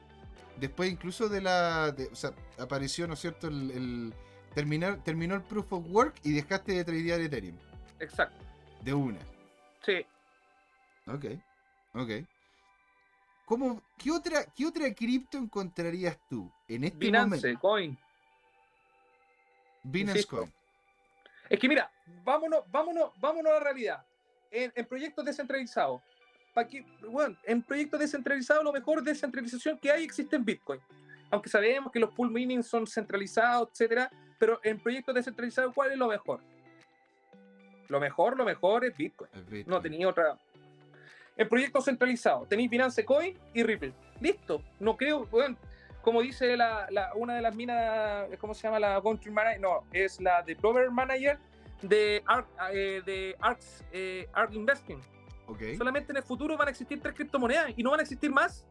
[0.58, 1.90] Después incluso de la...
[1.92, 3.48] de- o sea, apareció, ¿no es cierto?
[3.48, 4.14] El, el-
[4.54, 7.56] terminar, terminó el Proof of Work y dejaste de tradear Ethereum.
[7.98, 8.44] Exacto.
[8.82, 9.18] De una.
[9.84, 10.04] Sí.
[11.06, 11.24] Ok,
[11.94, 12.10] ok.
[13.44, 17.60] ¿Cómo, qué, otra, ¿Qué otra cripto encontrarías tú en este Binance, momento?
[17.60, 17.98] Coin.
[19.82, 20.36] Binance insisto.
[20.38, 20.52] Coin.
[21.50, 21.90] Es que mira,
[22.24, 24.06] vámonos, vámonos, vámonos a la realidad.
[24.50, 26.00] En, en proyectos descentralizados.
[26.54, 26.84] ¿Pa' qué?
[27.08, 30.80] Bueno, en proyectos descentralizados, lo mejor descentralización que hay existe en Bitcoin.
[31.30, 35.98] Aunque sabemos que los pool mining son centralizados, etcétera, pero en proyectos descentralizados, ¿cuál es
[35.98, 36.40] lo mejor?
[37.88, 39.30] Lo mejor, lo mejor es Bitcoin.
[39.34, 39.64] Bitcoin.
[39.66, 40.36] No tenía otra.
[41.36, 43.92] En proyectos centralizados, tenéis Binance Coin y Ripple.
[44.20, 44.62] Listo.
[44.78, 45.56] No creo, bueno,
[46.02, 49.60] como dice la, la- una de las minas, ¿cómo se llama la country manager?
[49.60, 51.38] No, es la developer manager
[51.80, 55.00] de Ark, eh, de Arks, eh, Ark Investing.
[55.76, 58.66] Solamente en el futuro van a existir tres criptomonedas y no van a existir más.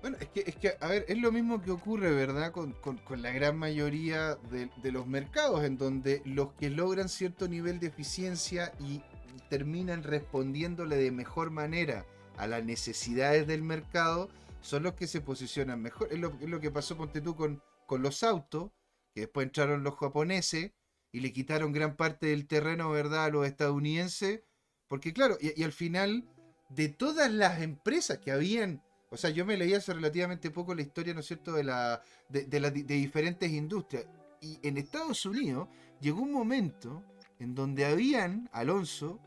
[0.00, 2.52] Bueno, es que, es que, a ver, es lo mismo que ocurre, ¿verdad?
[2.52, 7.08] Con, con- con la gran mayoría de, de los mercados, en donde los que logran
[7.08, 9.02] cierto nivel de eficiencia y
[9.50, 12.06] terminan respondiéndole de mejor manera
[12.36, 14.28] a las necesidades del mercado,
[14.60, 16.08] son los que se posicionan mejor.
[16.12, 18.70] Es lo, es lo que pasó, ponte tú, con, con los autos,
[19.12, 20.70] que después entraron los japoneses
[21.10, 24.42] y le quitaron gran parte del terreno, ¿verdad?, a los estadounidenses.
[24.88, 26.24] Porque claro, y, y al final,
[26.68, 30.82] de todas las empresas que habían o sea, yo me leí hace relativamente poco la
[30.82, 34.06] historia, ¿no es cierto?, de, la, de, de de diferentes industrias.
[34.40, 35.68] Y en Estados Unidos
[36.00, 37.02] llegó un momento
[37.38, 39.18] en donde habían, Alonso,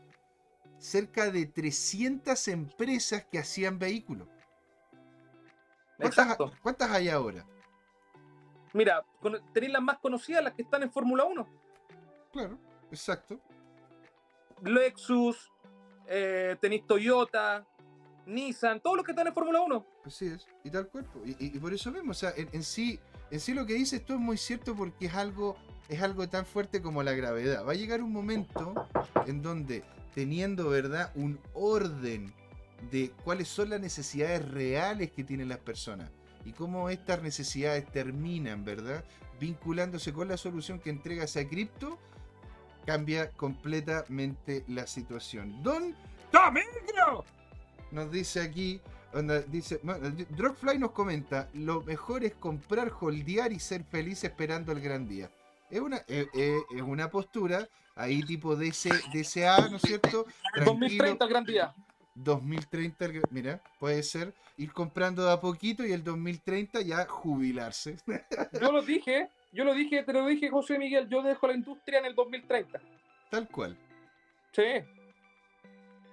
[0.78, 4.28] cerca de 300 empresas que hacían vehículos.
[5.96, 7.44] ¿Cuántas, cuántas hay ahora?
[8.72, 9.04] Mira,
[9.52, 11.46] tenéis las más conocidas, las que están en Fórmula 1.
[12.32, 12.58] Claro,
[12.90, 13.40] exacto.
[14.64, 15.52] Lexus,
[16.06, 17.66] eh, tenéis Toyota,
[18.26, 19.86] Nissan, todos los que están en Fórmula 1.
[20.04, 21.20] Así es, y tal cuerpo.
[21.24, 22.98] Y, por eso mismo, o sea, en, sí,
[23.30, 25.56] en sí lo que dices esto es muy cierto porque es algo,
[25.88, 27.66] es algo tan fuerte como la gravedad.
[27.66, 28.88] Va a llegar un momento
[29.26, 29.82] en donde,
[30.14, 32.32] teniendo, ¿verdad?, un orden
[32.90, 36.10] de cuáles son las necesidades reales que tienen las personas
[36.44, 39.04] y cómo estas necesidades terminan, ¿verdad?,
[39.38, 41.98] vinculándose con la solución que entrega esa cripto,
[42.86, 45.62] cambia completamente la situación.
[45.62, 45.94] Don
[46.30, 47.24] Tomigro
[47.90, 48.80] nos dice aquí,
[49.12, 54.72] onda, dice, bueno, Drogfly nos comenta, lo mejor es comprar, holdear y ser feliz esperando
[54.72, 55.30] el gran día.
[55.70, 60.26] Es una, eh, eh, es una postura ahí tipo DC, DCA, ¿no es cierto?
[60.54, 60.72] Tranquilo.
[60.72, 61.74] 2030, el gran día.
[62.14, 67.96] 2030, el- mira, puede ser ir comprando de a poquito y el 2030 ya jubilarse.
[68.60, 71.98] Yo lo dije, yo lo dije, te lo dije, José Miguel, yo dejo la industria
[71.98, 72.80] en el 2030.
[73.30, 73.76] Tal cual.
[74.52, 74.62] Sí,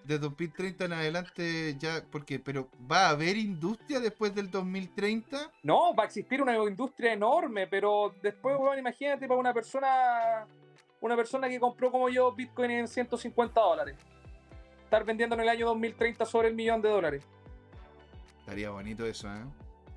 [0.06, 5.52] De 2030 en adelante ya, porque, pero ¿va a haber industria después del 2030?
[5.64, 10.46] no, va a existir una industria enorme, pero después, bueno, imagínate para una persona,
[11.02, 13.96] una persona que compró como yo Bitcoin en 150 dólares.
[14.84, 17.24] Estar vendiendo en el año 2030 sobre el millón de dólares.
[18.40, 19.44] Estaría bonito eso, ¿eh?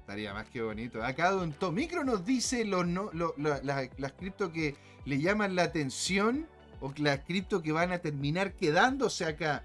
[0.02, 1.02] Estaría más que bonito.
[1.02, 4.74] Acá Don Tomicro nos dice los no, lo- la- la- las cripto que
[5.04, 6.46] le llaman la atención
[6.80, 9.64] o las cripto que van a terminar quedándose acá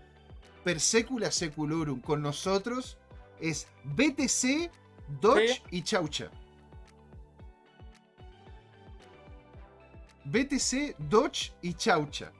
[0.63, 2.97] per secula seculorum con nosotros
[3.39, 4.69] es BTC,
[5.21, 5.61] Doge Sí.
[5.71, 6.29] y Chaucha.
[10.25, 12.31] BTC, Doge y Chaucha.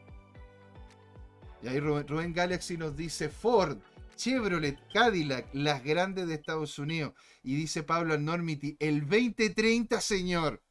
[1.64, 3.78] Y ahí Rubén, Rubén Galaxy nos dice Ford,
[4.18, 7.14] Chevrolet, Cadillac, las grandes de Estados Unidos.
[7.44, 10.62] Y dice Pablo Enormity, el 2030, señor,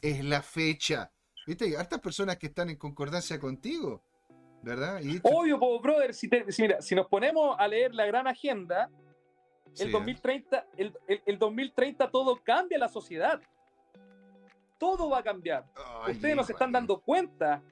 [0.00, 1.12] es la fecha.
[1.46, 1.64] ¿Viste?
[1.66, 4.02] Hay hartas personas que están en concordancia contigo,
[4.62, 5.00] ¿verdad?
[5.02, 8.06] Y esto- Obvio, po, brother, si, te- si mira, si nos ponemos a leer la
[8.06, 8.88] gran agenda,
[9.78, 9.92] el ¿eh?
[9.92, 13.40] 2030, el, el- el 2030 todo cambia la sociedad.
[14.78, 15.64] Todo va a cambiar.
[16.04, 17.62] Ay, Ustedes no se están dando cuenta.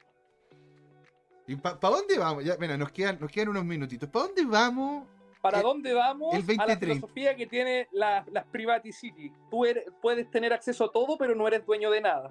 [1.47, 2.45] ¿Y para dónde vamos?
[2.45, 4.09] Ya, mira, nos quedan, nos quedan unos minutitos.
[4.09, 5.07] ¿Para dónde vamos?
[5.41, 6.35] ¿Para El- dónde vamos?
[6.35, 6.79] el A la 2030.
[6.87, 9.33] filosofía que tiene la- las Privaticity.
[9.51, 12.31] Tú eres- puedes tener acceso a todo, pero no eres dueño de nada.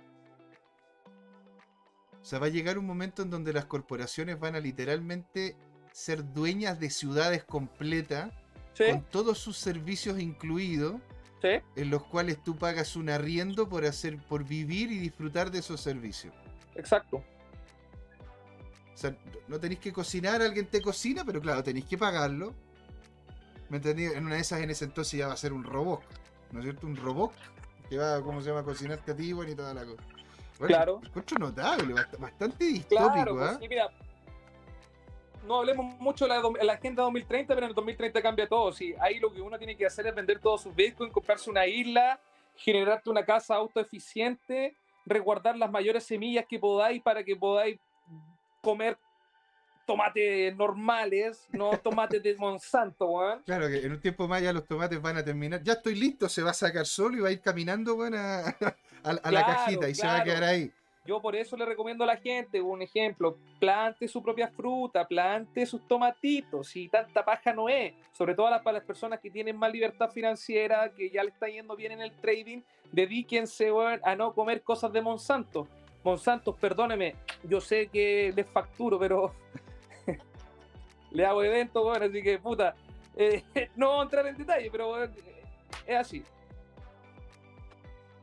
[2.22, 5.56] O sea, va a llegar un momento en donde las corporaciones van a literalmente
[5.92, 8.32] ser dueñas de ciudades completas,
[8.74, 8.84] ¿Sí?
[8.92, 10.96] con todos sus servicios incluidos,
[11.42, 11.62] ¿Sí?
[11.76, 15.82] en los cuales tú pagas un arriendo por hacer, por vivir y disfrutar de esos
[15.82, 16.34] servicios.
[16.76, 17.18] Exacto.
[18.94, 19.16] O sea,
[19.48, 22.54] no tenéis que cocinar, alguien te cocina, pero claro, tenéis que pagarlo.
[23.70, 24.06] ¿Me entendí?
[24.06, 26.02] En una de esas, en ese entonces ya va a ser un robot.
[26.52, 26.88] ¿No es cierto?
[26.88, 27.32] Un robot.
[27.90, 28.60] que va, ¿cómo se llama?
[28.62, 30.04] A cocinarte a ti, bueno, y toda la cosa.
[30.60, 31.02] Bueno, Claro.
[31.06, 33.58] Encuentro notable, bast- bastante distópico, Claro, pues, ¿ah?
[33.60, 33.90] sí, mira,
[35.48, 38.72] no hablemos mucho de la, la agenda 2030, pero en el 2030 cambia todo.
[38.74, 41.66] Sí, ahí lo que uno tiene que hacer es vender todos sus bitcoins, comprarse una
[41.66, 42.20] isla,
[42.56, 47.80] generarte una casa autoeficiente, resguardar las mayores semillas que podáis para que podáis
[48.62, 48.98] comer
[49.90, 53.42] tomates normales, no tomates de Monsanto, weón.
[53.44, 55.64] Claro que en un tiempo más ya los tomates van a terminar.
[55.64, 58.50] Ya estoy listo, se va a sacar solo y va a ir caminando bueno, a,
[59.04, 60.72] a- a la cajita y se va a quedar ahí.
[61.06, 65.66] Yo por eso le recomiendo a la gente, un ejemplo, plante su propia fruta, plante
[65.66, 69.72] sus tomatitos, y tanta paja no es, sobre todo para las personas que tienen más
[69.72, 72.62] libertad financiera, que ya le está yendo bien en el trading,
[72.92, 75.68] dedíquense weón, a no comer cosas de Monsanto.
[76.04, 79.34] Monsanto, perdóneme, yo sé que les facturo, pero
[81.12, 82.76] le hago eventos, bueno, así que puta,
[83.16, 83.44] eh,
[83.76, 85.12] no voy a entrar en detalle, pero weón,
[85.86, 86.24] es así.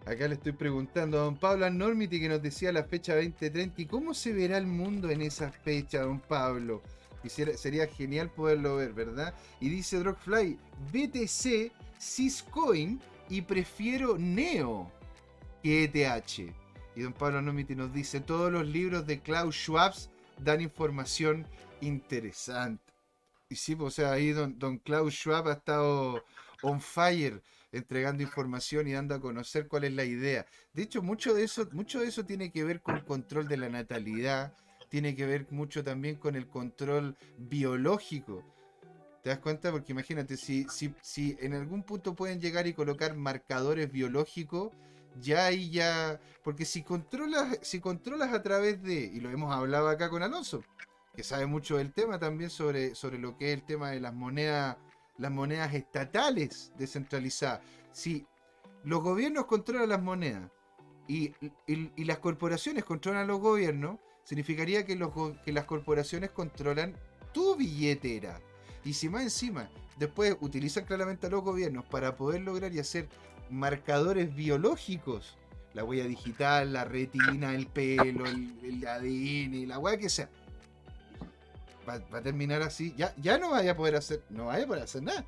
[0.07, 3.87] Acá le estoy preguntando a don Pablo Normity que nos decía la fecha 2030 y
[3.87, 6.81] cómo se verá el mundo en esa fecha, don Pablo.
[7.23, 9.35] Quisiera, sería genial poderlo ver, ¿verdad?
[9.59, 10.57] Y dice Drogfly,
[10.93, 14.89] BTC, Syscoin y prefiero Neo
[15.61, 16.55] que ETH.
[16.95, 19.93] Y don Pablo Normity nos dice, todos los libros de Klaus Schwab
[20.39, 21.47] dan información
[21.81, 22.93] interesante.
[23.49, 26.25] Y sí, pues, o sea, ahí don, don Klaus Schwab ha estado
[26.63, 30.47] on fire entregando información y dando a conocer cuál es la idea.
[30.73, 33.69] De hecho, mucho de eso, mucho de eso tiene que ver con control de la
[33.69, 34.55] natalidad,
[34.89, 38.43] tiene que ver mucho también con el control biológico.
[39.23, 39.73] ¿Te das cuenta?
[39.73, 44.73] Porque imagínate, si, si, si en algún punto pueden llegar y colocar marcadores biológicos,
[45.21, 46.21] ya ahí ya.
[46.43, 48.95] Porque si controlas, si controlas a través de.
[48.95, 50.63] Y lo hemos hablado acá con Alonso,
[51.15, 54.15] que sabe mucho del tema también sobre, sobre lo que es el tema de las
[54.15, 54.77] monedas
[55.19, 57.61] las monedas estatales descentralizadas.
[57.91, 58.27] Si
[58.85, 60.51] los gobiernos controlan las monedas
[61.09, 61.33] y,
[61.67, 65.13] y- las corporaciones controlan los gobiernos, significaría que, los,
[65.43, 66.95] que las corporaciones controlan
[67.33, 68.41] tu billetera.
[68.85, 73.09] Y si más encima, después utilizan claramente a los gobiernos para poder lograr y hacer
[73.51, 75.37] marcadores biológicos,
[75.75, 80.29] la huella digital, la retina, el pelo, el, el ADN, la hueá que sea,
[81.89, 82.95] va, va a terminar así.
[82.97, 85.25] Ya, ya no vaya a poder hacer, no vaya a poder hacer nada.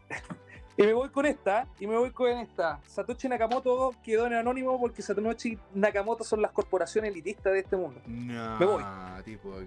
[0.77, 2.81] Y me voy con esta, y me voy con esta.
[2.87, 8.01] Satoshi Nakamoto quedó en anónimo porque Satoshi Nakamoto son las corporaciones elitistas de este mundo.
[8.07, 8.83] No, Me voy.
[9.25, 9.67] tipo de.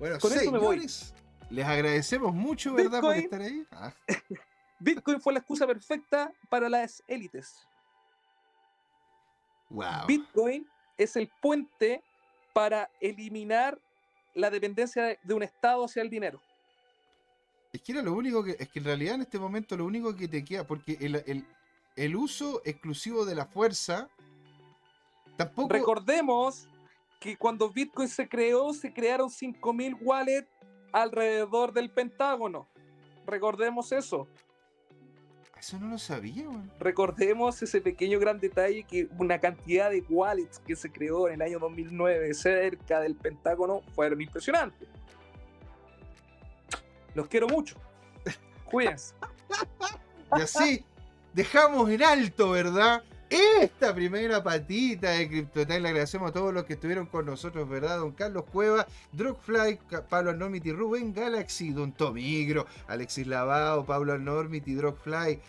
[0.00, 0.76] Bueno, Con eso me voy.
[0.76, 1.14] señores,
[1.48, 3.64] les agradecemos mucho, ¿verdad, por estar ahí?
[3.70, 3.92] Ah,
[4.78, 7.66] Bitcoin fue la excusa perfecta para las élites.
[9.70, 10.06] wow.
[10.06, 10.66] Bitcoin
[10.96, 12.02] es el puente
[12.52, 13.78] para eliminar
[14.34, 16.40] la dependencia de- un Estado hacia el dinero.
[17.72, 18.56] Es que era lo único que.
[18.58, 20.66] Es que en realidad en este momento lo único que te queda.
[20.66, 21.46] Porque el, el-
[21.96, 24.08] el uso exclusivo de la fuerza.
[25.36, 25.72] Tampoco.
[25.72, 26.68] Recordemos
[27.20, 30.48] que cuando Bitcoin se creó, se crearon 5.000 wallets
[30.92, 32.66] alrededor del Pentágono.
[33.26, 34.26] Recordemos eso.
[35.66, 36.70] Eso no lo sabía, weón.
[36.78, 41.42] Recordemos ese pequeño gran detalle que una cantidad de wallets que se creó en el
[41.42, 44.88] año 2009 cerca del Pentágono fueron impresionantes.
[47.16, 47.74] Los quiero mucho.
[48.70, 49.16] Cuídense.
[50.38, 50.84] Y así
[51.34, 53.02] dejamos en alto, ¿verdad?
[53.28, 57.98] Esta primera patita de CryptoTime le agradecemos a todos los que estuvieron con nosotros, ¿verdad?
[57.98, 65.40] Don Carlos Cueva, Drogfly, Pablo Anormity, Rubén Galaxy, Don Tomigro, Alexis Lavao, Pablo Anormity, Drogfly,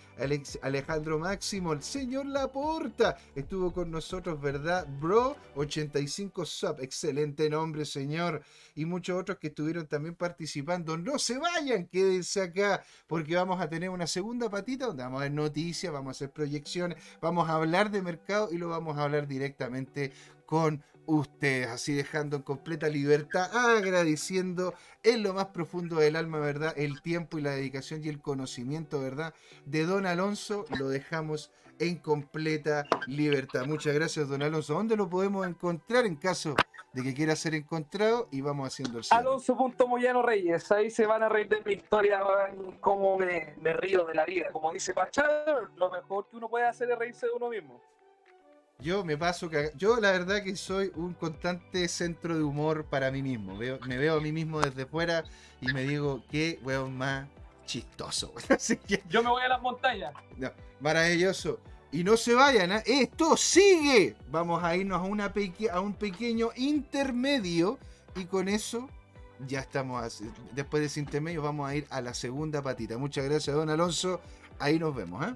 [0.61, 4.87] Alejandro Máximo, el señor Laporta estuvo con nosotros, ¿verdad?
[4.99, 8.41] Bro 85 Sub, excelente nombre, señor.
[8.75, 10.97] Y muchos otros que estuvieron también participando.
[10.97, 15.23] No se vayan, quédense acá porque vamos a tener una segunda patita donde vamos a
[15.23, 19.03] ver noticias, vamos a hacer proyecciones, vamos a hablar de mercado y lo vamos a
[19.03, 20.11] hablar directamente
[20.45, 26.73] con ustedes, así dejando en completa libertad, agradeciendo en lo más profundo del alma, ¿verdad?
[26.77, 29.33] El tiempo y la dedicación y el conocimiento, ¿verdad?
[29.65, 33.65] De Don Alonso, lo dejamos en completa libertad.
[33.65, 34.73] Muchas gracias, Don Alonso.
[34.73, 36.55] ¿Dónde lo podemos encontrar en caso
[36.93, 38.27] de que quiera ser encontrado?
[38.31, 39.05] Y vamos haciendo el.
[39.09, 42.21] Alonso.moyano Reyes, ahí se van a reír de mi historia,
[42.81, 44.51] cómo me, me río de la vida.
[44.51, 47.81] Como dice Pachar, lo mejor que uno puede hacer es reírse de uno mismo.
[48.79, 53.09] Yo me paso caga- Yo la verdad que soy un constante centro de humor para
[53.11, 53.57] mí mismo.
[53.57, 55.23] Veo, me veo a mí mismo desde fuera
[55.61, 57.27] y me digo, qué weón más
[57.65, 58.33] chistoso.
[58.49, 60.13] Así que, Yo me voy a las montañas.
[60.37, 61.59] no, maravilloso.
[61.91, 62.83] Y no se vayan, ¿ah?
[62.85, 64.15] esto sigue.
[64.29, 67.79] Vamos a irnos a, una peque- a un pequeño intermedio
[68.15, 68.89] y con eso
[69.47, 70.03] ya estamos.
[70.03, 72.97] así- Después de ese intermedio vamos a ir a la segunda patita.
[72.97, 74.21] Muchas gracias, don Alonso.
[74.59, 75.35] Ahí nos vemos, ¿ah?